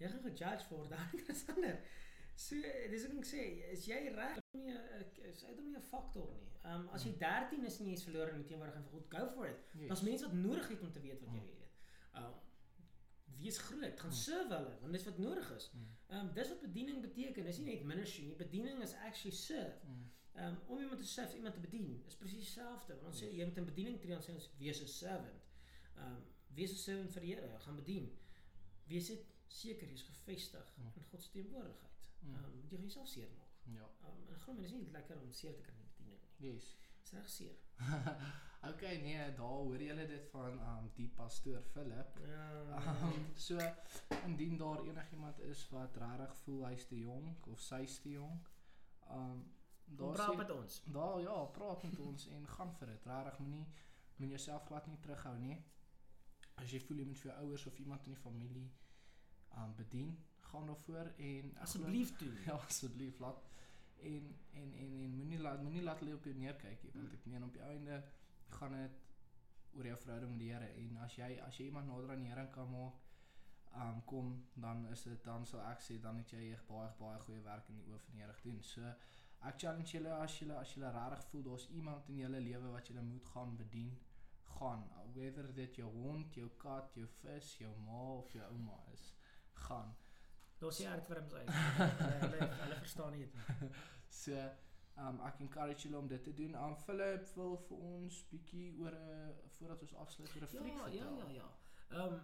jy 0.01 0.11
gaan 0.11 0.25
gejudge 0.27 0.67
word, 0.71 0.91
dan 0.95 1.35
is 1.35 1.45
ander. 1.55 1.79
So 2.35 2.59
dis 2.91 3.07
ek 3.07 3.15
ek 3.21 3.29
sê, 3.29 3.43
is 3.71 3.87
jy 3.87 4.01
reg 4.17 4.41
om 4.43 4.65
nie 4.65 4.75
'n 4.75 5.29
is 5.31 5.45
uit 5.45 5.59
om 5.59 5.69
nie 5.69 5.77
'n 5.79 5.87
faktor 5.91 6.27
nie. 6.35 6.51
Ehm 6.65 6.81
um, 6.81 6.89
as 6.97 7.05
jy 7.07 7.13
13 7.21 7.63
is 7.69 7.79
en 7.79 7.91
jy's 7.93 8.03
verlore 8.07 8.35
in 8.35 8.43
die 8.43 8.49
teenwoordigheid 8.51 8.89
van 8.89 8.91
God, 8.91 9.11
go 9.15 9.29
for 9.37 9.47
it. 9.47 9.61
Yes. 9.79 9.87
Daar's 9.93 10.07
mense 10.09 10.27
wat 10.27 10.35
nodig 10.41 10.67
het 10.67 10.81
om 10.81 10.91
te 10.91 11.05
weet 11.07 11.21
wat 11.23 11.31
jy 11.31 11.39
weet. 11.39 11.61
Ehm 11.61 11.64
wees 13.45 13.57
groot, 13.67 13.99
gaan 13.99 14.09
Mm. 14.11 14.17
serve 14.25 14.53
hulle 14.57 14.73
want 14.81 14.93
dis 14.97 15.03
wat 15.09 15.17
nodig 15.17 15.51
is. 15.55 15.69
Mm. 15.73 15.87
Ehm 16.07 16.19
um, 16.27 16.33
dis 16.33 16.49
wat 16.53 16.61
bediening 16.61 17.01
beteken. 17.01 17.43
Dis 17.45 17.57
nie 17.61 17.65
net 17.71 17.83
ministry 17.93 18.23
nie. 18.25 18.35
Bediening 18.35 18.81
is 18.83 18.93
actually 19.07 19.35
serve. 19.35 19.79
Mm. 19.87 20.03
Ehm 20.35 20.47
um, 20.47 20.57
om 20.67 20.79
iemand 20.83 20.99
te 21.01 21.07
serve, 21.07 21.35
iemand 21.37 21.53
te 21.53 21.59
bedien, 21.67 22.03
is 22.07 22.15
presies 22.19 22.37
dieselfde. 22.45 22.93
Want 22.99 23.07
ons 23.13 23.21
sê 23.23 23.29
jy 23.31 23.45
moet 23.45 23.57
in 23.57 23.65
bediening 23.71 23.99
tree, 24.01 24.11
dan 24.17 24.23
sê 24.23 24.31
ons 24.33 24.49
wees 24.59 24.81
'n 24.83 24.87
servant. 24.87 25.45
Ehm 25.95 26.05
um, 26.15 26.23
wees 26.57 26.71
'n 26.71 26.81
servant 26.87 27.11
vir 27.13 27.21
die 27.21 27.33
Here, 27.35 27.59
gaan 27.59 27.75
bedien. 27.75 28.07
Wees 28.87 29.07
dit 29.07 29.25
seker 29.47 29.87
jy's 29.87 30.01
gevestig 30.03 30.73
in 30.77 31.03
God 31.11 31.21
se 31.21 31.29
teenwoordigheid. 31.31 31.99
Ehm 32.23 32.35
um, 32.45 32.59
jy 32.61 32.67
gaan 32.69 32.81
jouself 32.87 33.07
seer 33.07 33.29
maak. 33.37 33.53
Ja. 33.77 33.85
Ehm 34.01 34.11
um, 34.21 34.27
en 34.33 34.39
glo 34.39 34.53
my, 34.53 34.61
dis 34.61 34.71
nie 34.71 34.91
lekker 34.91 35.21
om 35.21 35.31
seer 35.31 35.55
te 35.55 35.61
kry 35.61 35.73
in 35.73 35.81
die 35.85 35.93
bediening 35.93 36.21
nie. 36.39 36.49
Yes. 36.53 36.75
Dis 37.01 37.11
reg 37.13 37.29
seer. 37.29 37.55
okay, 38.69 39.01
nee, 39.01 39.33
daar 39.33 39.47
hoor 39.47 39.81
julle 39.81 40.07
dit 40.07 40.27
van 40.31 40.59
um 40.59 40.89
die 40.95 41.07
pastoor 41.15 41.61
Philip. 41.61 42.19
Ja. 42.27 42.49
Um, 42.77 43.25
so 43.47 43.59
indien 44.25 44.57
daar 44.57 44.83
enigiemand 44.83 45.39
is 45.39 45.69
wat 45.69 45.97
regtig 45.97 46.35
voel 46.43 46.65
hy's 46.67 46.87
te 46.87 46.99
jonk 46.99 47.47
of 47.47 47.59
sy's 47.59 47.99
te 47.99 48.09
jonk, 48.09 48.49
um 49.11 49.43
daar 49.85 50.13
praat 50.13 50.33
sê 50.33 50.37
met 50.37 50.51
ons. 50.51 50.81
daar 50.85 51.19
ja, 51.21 51.35
praat 51.57 51.83
met 51.83 51.99
ons 51.99 52.27
en 52.27 52.47
gaan 52.47 52.73
vir 52.79 52.93
dit. 52.93 53.05
Regtig 53.05 53.39
moenie 53.39 53.65
moenie 54.15 54.35
jouself 54.37 54.65
glad 54.65 54.87
nie 54.87 54.99
terughou 54.99 55.37
nie. 55.39 55.57
As 56.55 56.71
jy 56.71 56.79
voel 56.79 57.03
jy 57.03 57.05
moet 57.09 57.19
vir 57.19 57.31
jou 57.31 57.41
ouers 57.43 57.65
of 57.67 57.79
iemand 57.79 58.05
in 58.07 58.15
die 58.15 58.21
familie 58.21 58.69
um 59.55 59.75
bedien, 59.75 60.15
gaan 60.51 60.65
daarvoor 60.65 61.11
en 61.17 61.57
Asseblief 61.57 62.15
doen. 62.17 62.37
Ja, 62.47 62.55
asseblief 62.55 63.19
laat 63.19 63.43
en 64.01 64.35
en 64.51 64.73
en 64.73 64.93
en 65.01 65.15
moenie 65.15 65.39
laat 65.39 65.61
moenie 65.63 65.81
laat 65.81 65.99
hulle 65.99 66.15
op 66.15 66.23
jou 66.23 66.35
neerkyk 66.35 66.83
nie, 66.83 66.91
want 66.93 67.13
ek 67.13 67.25
meen 67.25 67.43
op 67.43 67.53
die 67.53 67.61
einde 67.61 68.03
gaan 68.49 68.71
dit 68.71 69.01
oor 69.75 69.85
jou 69.85 69.97
verhouding 69.97 70.31
met 70.31 70.39
die 70.39 70.51
Here 70.53 70.69
en 70.83 70.97
as 71.03 71.17
jy 71.19 71.35
as 71.47 71.57
jy 71.59 71.65
iemand 71.69 71.87
nader 71.87 72.13
aan 72.13 72.23
die 72.23 72.31
Here 72.31 72.47
kan 72.51 72.71
maak, 72.71 73.01
um 73.75 74.01
kom 74.07 74.31
dan 74.53 74.85
is 74.91 75.03
dit 75.03 75.23
dan 75.25 75.45
sal 75.45 75.63
ek 75.67 75.81
sê 75.83 75.99
dan 76.01 76.21
het 76.21 76.31
jy 76.31 76.55
baie 76.69 76.89
baie 76.99 77.19
goeie 77.25 77.43
werk 77.43 77.69
in 77.69 77.81
die 77.81 77.87
oë 77.89 77.99
van 78.05 78.15
die 78.15 78.23
Here 78.23 78.37
gedoen. 78.41 78.61
So 78.63 78.93
ek 79.49 79.59
challenge 79.61 79.97
julle 79.97 80.13
as 80.17 80.37
julle 80.39 80.57
as 80.59 80.73
julle 80.75 80.91
regtig 80.95 81.25
voel 81.31 81.43
daar's 81.49 81.67
iemand 81.79 82.09
in 82.09 82.21
julle 82.23 82.39
lewe 82.39 82.71
wat 82.77 82.87
julle 82.91 83.03
moet 83.09 83.27
gaan 83.33 83.57
bedien, 83.59 83.97
gaan 84.55 84.87
whether 85.17 85.51
dit 85.53 85.81
jou 85.81 85.91
hond, 85.91 86.35
jou 86.35 86.49
kat, 86.57 86.95
jou 86.95 87.07
vis, 87.21 87.51
jou 87.59 87.73
ma 87.85 88.01
of 88.15 88.31
jou 88.33 88.47
ouma 88.51 88.79
is, 88.93 89.11
gaan. 89.67 89.93
Los 90.61 90.79
die 90.79 90.87
aardwurms 90.87 91.33
uit. 91.33 91.51
Hulle 91.51 92.47
hulle 92.61 92.79
verstaan 92.79 93.15
nie 93.17 93.27
dit. 93.27 93.35
So 94.15 94.31
um 94.97 95.19
ek 95.27 95.39
encourage 95.39 95.81
julle 95.87 95.97
om 95.97 96.07
dit 96.07 96.23
te 96.23 96.33
doen. 96.33 96.55
Um 96.55 96.75
Philip 96.75 97.27
wil 97.35 97.57
vir 97.67 97.77
ons 97.77 98.21
bietjie 98.31 98.77
oor 98.79 98.91
'n 98.95 99.33
voordat 99.57 99.81
ons 99.81 99.93
afsluit 99.95 100.35
oor 100.35 100.43
'n 100.43 100.47
fliek 100.47 100.73
Ja, 100.73 100.87
ja, 100.87 101.03
vertel. 101.03 101.17
ja, 101.17 101.29
ja. 101.29 101.49
Ehm 101.89 102.13
um, 102.13 102.23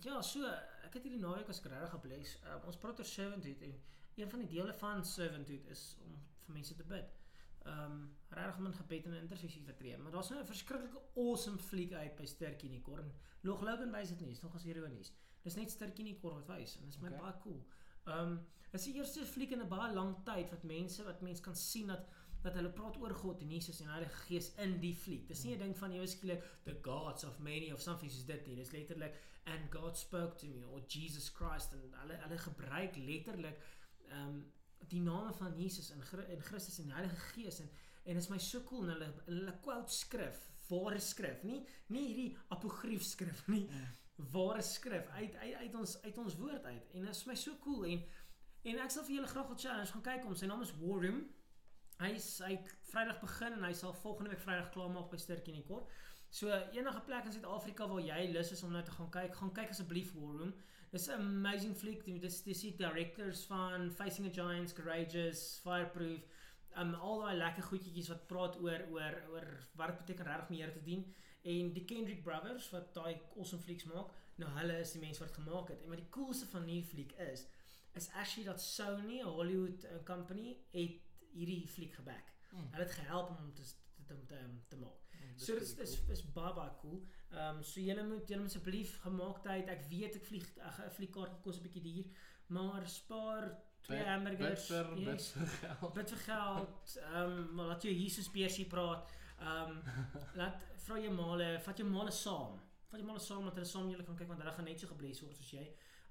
ja, 0.00 0.22
so 0.22 0.44
ek 0.84 0.94
het 0.94 1.02
hierdie 1.02 1.20
naweek 1.20 1.48
as 1.48 1.62
regtig 1.62 1.90
gebless. 1.90 2.38
Um, 2.44 2.60
ons 2.66 2.76
praat 2.76 2.98
oor 2.98 3.04
servanthood 3.04 3.60
en 3.62 3.74
een 4.14 4.30
van 4.30 4.38
die 4.38 4.48
dele 4.48 4.74
van 4.74 5.04
servanthood 5.04 5.66
is 5.66 5.96
om 6.04 6.16
vir 6.44 6.54
mense 6.54 6.74
te 6.74 6.84
bid. 6.84 7.10
Um, 7.66 8.16
regtig 8.28 8.56
om 8.58 8.66
in 8.66 8.74
gebed 8.74 9.04
en 9.06 9.12
in 9.12 9.20
intersessie 9.22 9.62
te 9.62 9.74
tree. 9.74 9.98
Maar 9.98 10.12
daar's 10.12 10.28
nou 10.30 10.40
'n 10.40 10.46
verskriklike 10.46 11.00
awesome 11.16 11.58
fliek 11.58 11.92
uit 11.92 12.16
by 12.16 12.24
Sterkie 12.26 12.82
Log 13.42 13.60
Logan 13.62 13.90
wys 13.90 14.08
dit 14.08 14.20
nie, 14.20 14.30
is 14.30 14.40
nog 14.42 14.54
as 14.54 14.64
ironies. 14.64 15.12
Dis 15.42 15.54
net 15.54 15.70
Sterkie 15.70 16.18
kor 16.20 16.34
wat 16.34 16.46
wys 16.46 16.76
en 16.76 16.84
dit 16.84 16.94
is 16.94 17.00
my 17.00 17.08
Okay. 17.08 17.20
baie 17.20 17.40
cool. 17.42 17.64
Ehm 18.04 18.32
um, 18.32 18.40
dis 18.72 18.86
die 18.88 18.94
eerste 18.96 19.26
fliek 19.28 19.50
in 19.52 19.60
'n 19.60 19.68
baie 19.68 19.92
lang 19.94 20.14
tyd 20.24 20.50
wat 20.50 20.62
mense 20.64 21.04
wat 21.04 21.20
mense 21.20 21.42
kan 21.42 21.56
sien 21.56 21.86
dat 21.86 22.06
dat 22.42 22.54
hulle 22.58 22.70
praat 22.74 22.96
oor 22.98 23.14
God 23.14 23.40
en 23.40 23.50
Jesus 23.54 23.80
en 23.80 23.90
Heilige 23.92 24.16
Gees 24.26 24.48
in 24.64 24.80
die 24.80 24.94
fliek. 24.94 25.28
Dis 25.28 25.44
nie 25.44 25.54
'n 25.54 25.58
ding 25.58 25.76
van 25.78 25.92
jy 25.92 26.06
skielik 26.06 26.42
the 26.64 26.76
gods 26.82 27.24
of 27.24 27.38
many 27.38 27.70
of 27.72 27.80
something 27.80 28.10
soos 28.10 28.24
dit 28.24 28.46
nie. 28.46 28.56
Dis 28.56 28.72
letterlik 28.72 29.14
and 29.44 29.70
God 29.70 29.96
spoke 29.96 30.36
to 30.38 30.46
me 30.46 30.64
or 30.66 30.80
Jesus 30.86 31.28
Christ 31.28 31.72
en 31.72 31.94
hulle 32.00 32.16
hulle 32.24 32.38
gebruik 32.38 32.96
letterlik 32.96 33.58
ehm 34.08 34.28
um, 34.28 34.52
die 34.88 35.00
name 35.00 35.32
van 35.32 35.56
Jesus 35.56 35.90
en 35.90 36.02
en 36.28 36.42
Christus 36.42 36.78
en 36.78 36.90
Heilige 36.90 37.16
Gees 37.16 37.60
en 37.60 37.70
en 38.04 38.16
is 38.16 38.28
my 38.28 38.38
so 38.38 38.62
cool 38.62 38.88
en 38.88 38.96
hulle 38.96 39.12
hulle 39.26 39.58
quote 39.62 39.92
skrif, 39.92 40.50
ware 40.68 41.00
skrif, 41.00 41.42
nie 41.42 41.66
nie 41.86 42.06
hierdie 42.06 42.36
apokrief 42.48 43.02
skrif 43.02 43.46
nie. 43.46 43.68
Ware 44.16 44.62
skrif 44.62 45.08
uit 45.08 45.36
uit 45.36 45.54
uit 45.54 45.74
ons 45.74 46.02
uit 46.02 46.18
ons 46.18 46.36
woord 46.36 46.64
uit. 46.64 46.90
En 46.94 47.00
dit 47.00 47.10
is 47.10 47.24
my 47.24 47.34
so 47.34 47.56
cool 47.64 47.84
en 47.84 48.02
en 48.62 48.82
ek 48.84 48.92
sal 48.94 49.06
vir 49.06 49.16
julle 49.16 49.30
graag 49.30 49.48
wil 49.50 49.58
challenge 49.58 49.92
gaan 49.92 50.04
kyk 50.08 50.26
om 50.26 50.34
sy 50.38 50.46
naam 50.46 50.62
is 50.62 50.74
War 50.80 51.00
Room. 51.02 51.22
Hy 52.02 52.12
is 52.18 52.28
hy 52.44 52.58
Vrydag 52.92 53.20
begin 53.22 53.56
en 53.58 53.64
hy 53.66 53.72
sal 53.78 53.94
volgende 54.02 54.34
week 54.34 54.44
Vrydag 54.44 54.70
klaar 54.74 54.92
maak 54.92 55.10
by 55.10 55.18
Sturkie 55.18 55.54
in 55.54 55.62
die 55.62 55.66
kor. 55.66 55.88
So 56.32 56.52
enige 56.52 57.02
plek 57.08 57.26
in 57.28 57.34
Suid-Afrika 57.34 57.88
waar 57.88 58.04
jy 58.04 58.20
lus 58.32 58.52
is 58.54 58.62
om 58.64 58.72
nou 58.72 58.84
te 58.84 58.94
gaan 58.94 59.10
kyk, 59.12 59.34
gaan 59.40 59.52
kyk 59.56 59.74
asseblief 59.74 60.14
War 60.18 60.38
Room. 60.38 60.54
Dis 60.92 61.08
'n 61.08 61.18
amazing 61.18 61.74
fliek. 61.76 62.04
Dis 62.20 62.42
dis 62.42 62.60
die 62.60 62.76
directors 62.76 63.44
van 63.48 63.90
Facing 63.90 64.28
the 64.28 64.34
Giants, 64.40 64.72
Courageous, 64.72 65.60
Fireproof, 65.64 66.22
um 66.76 66.94
al 66.94 67.20
daai 67.24 67.36
lekker 67.36 67.66
goedjies 67.68 68.08
wat 68.12 68.26
praat 68.28 68.56
oor 68.60 68.86
oor 68.94 69.18
oor 69.32 69.48
wat 69.76 69.92
dit 69.92 69.98
beteken 70.04 70.26
regtig 70.26 70.48
om 70.48 70.56
die 70.56 70.62
Here 70.62 70.72
te 70.72 70.84
dien 70.86 71.04
en 71.42 71.72
die 71.72 71.84
Kendrick 71.84 72.22
Brothers 72.22 72.70
wat 72.70 72.94
daai 72.94 73.20
awesome 73.36 73.62
flieks 73.62 73.84
maak. 73.84 74.12
Nou 74.36 74.50
hulle 74.58 74.78
is 74.80 74.92
die 74.92 75.00
mense 75.00 75.18
wat 75.20 75.28
dit 75.34 75.42
gemaak 75.44 75.68
het. 75.68 75.82
En 75.82 75.88
wat 75.88 75.98
die 75.98 76.08
coolste 76.10 76.46
van 76.46 76.62
hierdie 76.64 76.88
fliek 76.88 77.12
is, 77.12 77.46
is 77.94 78.08
actually 78.14 78.44
dat 78.48 78.60
Sony, 78.62 79.20
'n 79.20 79.24
Hollywood 79.26 79.84
uh, 79.84 79.90
company, 80.04 80.56
het 80.70 81.00
hierdie 81.32 81.68
fliek 81.68 81.94
geback. 81.94 82.32
Mm. 82.52 82.68
Hulle 82.72 82.84
het 82.84 82.92
gehelp 82.92 83.28
om 83.30 83.36
hom 83.36 83.54
te 83.54 83.62
te 83.62 84.04
te, 84.06 84.14
te, 84.26 84.38
te 84.68 84.76
maak. 84.76 84.98
Mm, 85.12 85.38
So 85.38 85.52
dit 85.54 85.62
is 85.62 85.74
pretty 85.74 86.12
is 86.12 86.22
baie 86.32 86.54
baie 86.54 86.70
cool. 86.80 87.02
Ehm 87.30 87.56
um, 87.56 87.62
so 87.62 87.80
julle 87.80 88.02
moet 88.06 88.28
julle 88.28 88.44
asseblief 88.44 89.00
gemaaktheid. 89.00 89.68
Ek 89.68 89.84
weet 89.90 90.16
ek 90.16 90.24
vlieg 90.24 90.46
'n 90.56 90.90
vliegkaart 90.96 91.40
kos 91.42 91.56
'n 91.58 91.62
bietjie 91.62 91.82
duur, 91.82 92.04
maar 92.46 92.86
spaar 92.88 93.58
twee 93.82 93.98
Bid- 93.98 94.06
hamburgers. 94.06 94.66
Bid 94.68 94.76
vir 94.86 94.94
bid 94.94 95.06
yes, 95.06 95.28
vir 95.32 95.46
geld. 95.46 95.92
bid 95.94 96.08
vir 96.10 96.18
geld. 96.18 96.96
Ehm 96.96 97.30
um, 97.38 97.54
maar 97.54 97.66
laat 97.66 97.82
jou 97.82 97.94
Jesus 97.94 98.30
beursie 98.30 98.66
praat. 98.66 99.12
Ehm 99.42 99.70
um, 99.70 99.82
laat 100.40 100.62
vra 100.86 100.98
jou 101.04 101.12
male, 101.14 101.48
vat 101.66 101.78
jou 101.82 101.88
male 101.88 102.10
saam. 102.24 102.58
Vat 102.90 103.00
jou 103.00 103.06
male 103.08 103.20
saam 103.24 103.44
dat 103.48 103.54
hulle 103.58 103.66
saam 103.74 103.88
julle 103.90 104.04
kan 104.08 104.16
kyk 104.20 104.28
want 104.32 104.40
hulle 104.42 104.52
gaan 104.58 104.64
net 104.70 104.80
so 104.80 104.86
gebless 104.92 105.22
word 105.24 105.36
soos 105.40 105.50
jy. 105.58 105.66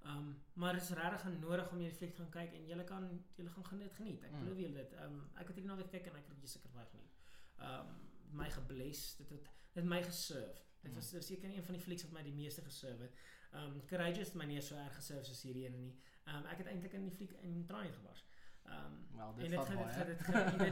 Ehm 0.05 0.17
um, 0.17 0.29
maar 0.53 0.73
dit 0.73 0.81
is 0.87 0.89
regtig 0.97 1.25
nodig 1.39 1.71
om 1.71 1.77
hierdie 1.77 1.97
fliek 1.97 2.13
te 2.15 2.21
gaan 2.23 2.31
kyk 2.37 2.53
en 2.59 2.65
julle 2.71 2.83
kan 2.93 3.03
julle 3.37 3.49
gaan 3.55 3.65
geniet 3.71 3.93
geniet. 3.99 4.23
Ek 4.23 4.31
Mm. 4.31 4.39
beloof 4.45 4.57
julle 4.65 4.77
dit. 4.83 4.93
Ehm 4.93 5.13
um, 5.19 5.29
ek 5.35 5.47
het 5.47 5.55
hierdie 5.55 5.71
naweek 5.71 5.91
gekyk 5.91 6.07
en 6.11 6.15
ek 6.21 6.27
het 6.33 6.49
seker 6.55 6.69
baie 6.77 6.87
geniet. 6.95 7.13
Ehm 7.59 7.79
um, 7.79 8.09
my 8.41 8.49
gebless. 8.49 9.15
Dit 9.17 9.29
het 9.29 9.43
dit 9.43 9.83
het 9.83 9.85
my 9.93 10.01
geserve. 10.03 10.59
Dit 10.81 10.91
Mm. 10.91 10.95
was 10.97 11.11
dis 11.11 11.27
seker 11.27 11.49
een 11.55 11.63
van 11.63 11.73
die 11.77 11.83
flieks 11.83 12.03
wat 12.03 12.11
my 12.17 12.23
die 12.23 12.33
meeste 12.41 12.61
geserve 12.61 13.03
het. 13.03 13.15
Ehm 13.53 13.63
um, 13.63 13.85
Courageous 13.85 14.27
het 14.33 14.35
my 14.41 14.45
nie 14.45 14.61
so 14.61 14.75
erg 14.75 14.95
geserve 14.95 15.23
soos 15.25 15.41
hierdie 15.43 15.65
ene 15.69 15.77
nie. 15.77 15.95
Ehm 16.25 16.35
um, 16.37 16.45
ek 16.45 16.57
het 16.57 16.67
eintlik 16.67 16.93
in 16.93 17.03
die 17.09 17.15
fliek 17.17 17.31
in 17.41 17.65
trane 17.65 17.91
gebars. 17.93 18.23
Ehm 18.65 18.85
um, 18.85 19.17
Wel, 19.17 19.27
en 19.45 19.49
dit 19.51 19.59
gaan 19.59 20.07
dit 20.07 20.21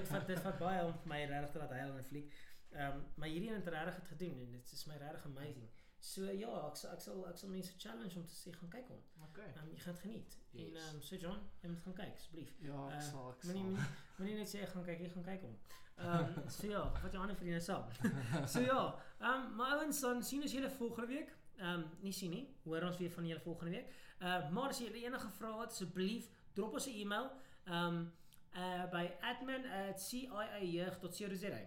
gaan 0.09 0.25
dit 0.33 0.39
vat 0.39 0.59
baie 0.59 0.85
om 0.85 0.93
my 1.05 1.25
regtig 1.25 1.51
te 1.51 1.57
laat 1.59 1.69
huil 1.77 1.91
in 1.91 1.97
'n 1.99 2.03
fliek. 2.11 2.33
Ehm 2.71 2.91
um, 2.97 3.03
maar 3.15 3.27
hierdie 3.27 3.49
een 3.49 3.55
het 3.55 3.67
regtig 3.67 3.95
het 3.95 4.07
gedoen 4.07 4.39
en 4.39 4.51
dit 4.51 4.71
is 4.71 4.85
my 4.85 4.95
regtig 4.97 5.25
amazing. 5.25 5.69
So 5.99 6.21
ja, 6.31 6.67
ek 6.67 6.75
sal 6.77 6.91
ek 6.91 7.01
sal 7.01 7.27
ek 7.27 7.37
sal 7.37 7.49
mense 7.49 7.73
challenge 7.77 8.15
om 8.19 8.25
te 8.25 8.33
sê 8.35 8.51
gaan 8.57 8.69
kyk 8.69 8.87
hom. 8.87 9.01
Okay. 9.29 9.47
Ehm 9.55 9.63
um, 9.63 9.69
jy 9.73 9.79
gaan 9.79 9.93
dit 9.93 10.01
geniet. 10.01 10.37
En 10.53 10.59
Yes. 10.59 10.73
ehm 10.75 10.95
um, 10.95 11.01
so 11.01 11.15
John, 11.15 11.39
jy 11.61 11.69
moet 11.69 11.81
gaan 11.81 11.93
kyk 11.93 12.13
asseblief. 12.15 12.53
Ja, 12.59 12.87
ek 12.87 12.93
Eh, 12.95 13.01
sal 13.11 13.29
ek 13.31 13.43
Moenie 13.43 13.63
sal. 13.63 13.71
moenie 13.71 13.87
moenie 14.17 14.35
net 14.35 14.49
sê 14.53 14.65
gaan 14.67 14.83
kyk, 14.85 14.99
jy 14.99 15.09
gaan 15.09 15.23
kyk 15.23 15.41
hom. 15.41 15.57
Ehm 15.99 16.23
um, 16.37 16.49
so 16.49 16.67
ja, 16.67 16.91
wat 17.01 17.11
jou 17.11 17.21
ander 17.21 17.35
vriende 17.35 17.59
saam. 17.59 17.83
So 18.53 18.59
ja, 18.61 18.95
ehm 19.19 19.33
um, 19.33 19.55
maar 19.55 19.71
ouens 19.77 19.99
dan 20.01 20.23
sien 20.23 20.41
ons 20.41 20.51
julle 20.51 20.69
volgende 20.69 21.07
week. 21.07 21.35
Ehm 21.57 21.69
um, 21.79 21.85
nie 22.01 22.11
sien 22.13 22.29
nie. 22.31 22.55
Hoor 22.63 22.81
ons 22.83 22.97
weer 22.97 23.11
van 23.11 23.25
julle 23.27 23.39
volgende 23.41 23.71
week. 23.77 23.87
Ehm 24.19 24.41
uh, 24.43 24.49
maar 24.51 24.69
as 24.69 24.79
jy 24.79 24.91
enige 24.93 25.29
vrae 25.29 25.59
het, 25.61 25.69
asseblief 25.71 26.29
drop 26.53 26.73
ons 26.73 26.85
'n 26.87 26.91
e-mail 27.01 27.29
ehm 27.65 27.85
um, 27.85 28.13
uh, 28.55 28.89
by 28.91 29.11
admin@ciajeug.co.za. 29.21 31.59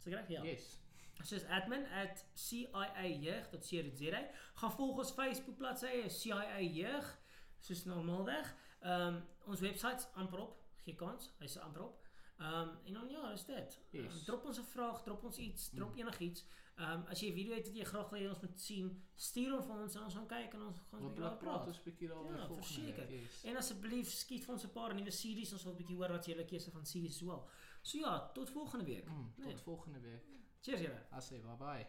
Is 0.00 0.04
dit 0.08 0.14
reg? 0.14 0.28
Ja. 0.32 0.42
Yes. 0.42 0.78
Soos 1.22 1.44
admin@ciajeug.co.za. 1.52 4.20
Gaan 4.54 4.72
volg 4.72 4.98
ons 4.98 5.10
Facebook 5.12 5.56
bladsy, 5.56 6.08
CIA 6.08 6.60
Jeug, 6.60 7.18
soos 7.58 7.84
normaalweg. 7.84 8.54
Ehm 8.80 9.14
um, 9.14 9.22
ons 9.46 9.60
webwerf 9.60 10.08
amper 10.14 10.38
op, 10.40 10.56
gee 10.84 10.94
kans, 10.94 11.30
hy's 11.38 11.58
amper 11.60 11.82
op. 11.82 12.06
Ehm 12.38 12.52
um, 12.54 12.70
en 12.84 12.92
dan 12.92 13.08
ja, 13.12 13.30
dis 13.30 13.44
dit. 13.44 13.80
Yes. 13.90 14.14
Um, 14.14 14.24
drop 14.24 14.44
ons 14.44 14.58
'n 14.58 14.62
vraag, 14.64 15.02
drop 15.02 15.24
ons 15.24 15.36
iets, 15.38 15.68
drop 15.70 15.92
Mm. 15.94 15.98
enigiets. 16.00 16.44
Ehm 16.76 16.90
um, 16.92 17.04
as 17.08 17.20
jy 17.20 17.28
'n 17.30 17.34
video 17.34 17.54
het 17.54 17.66
wat 17.66 17.76
jy 17.76 17.84
graag 17.84 18.10
wil 18.10 18.20
hê 18.20 18.28
ons 18.28 18.40
moet 18.40 18.60
sien, 18.60 19.02
stuur 19.14 19.50
hom 19.50 19.62
vir 19.62 19.74
ons 19.82 19.94
en 19.96 20.02
ons 20.02 20.14
gaan 20.14 20.26
kyk 20.26 20.54
en 20.54 20.62
ons 20.62 20.76
gaan 20.90 21.00
'n 21.00 21.04
bietjie 21.08 21.20
daaroor 21.22 21.38
praat 21.38 21.66
ons 21.66 21.82
bietjie 21.82 22.08
daaroor 22.08 22.36
Ja, 22.36 22.46
verseker. 22.46 23.10
Yes. 23.12 23.44
En 23.44 23.56
asseblief 23.56 24.08
skiet 24.10 24.44
vir 24.44 24.52
ons 24.54 24.64
'n 24.64 24.70
paar 24.70 24.94
nuwe 24.94 25.10
series, 25.10 25.52
ons 25.52 25.62
wil 25.64 25.72
'n 25.72 25.76
bietjie 25.76 25.96
hoor 25.96 26.08
wat 26.10 26.24
julle 26.26 26.44
keuse 26.44 26.70
van 26.70 26.86
series 26.86 27.14
is 27.14 27.20
wel. 27.20 27.48
So 27.80 27.98
ja, 27.98 28.30
tot 28.32 28.50
volgende 28.50 28.84
week. 28.84 29.08
Mm, 29.08 29.32
Nee. 29.36 29.46
tot 29.52 29.60
volgende 29.60 30.00
week. 30.00 30.22
Cheers 30.60 30.80
julle. 30.80 31.06
I 31.16 31.20
say 31.20 31.40
bye 31.40 31.56
bye. 31.56 31.86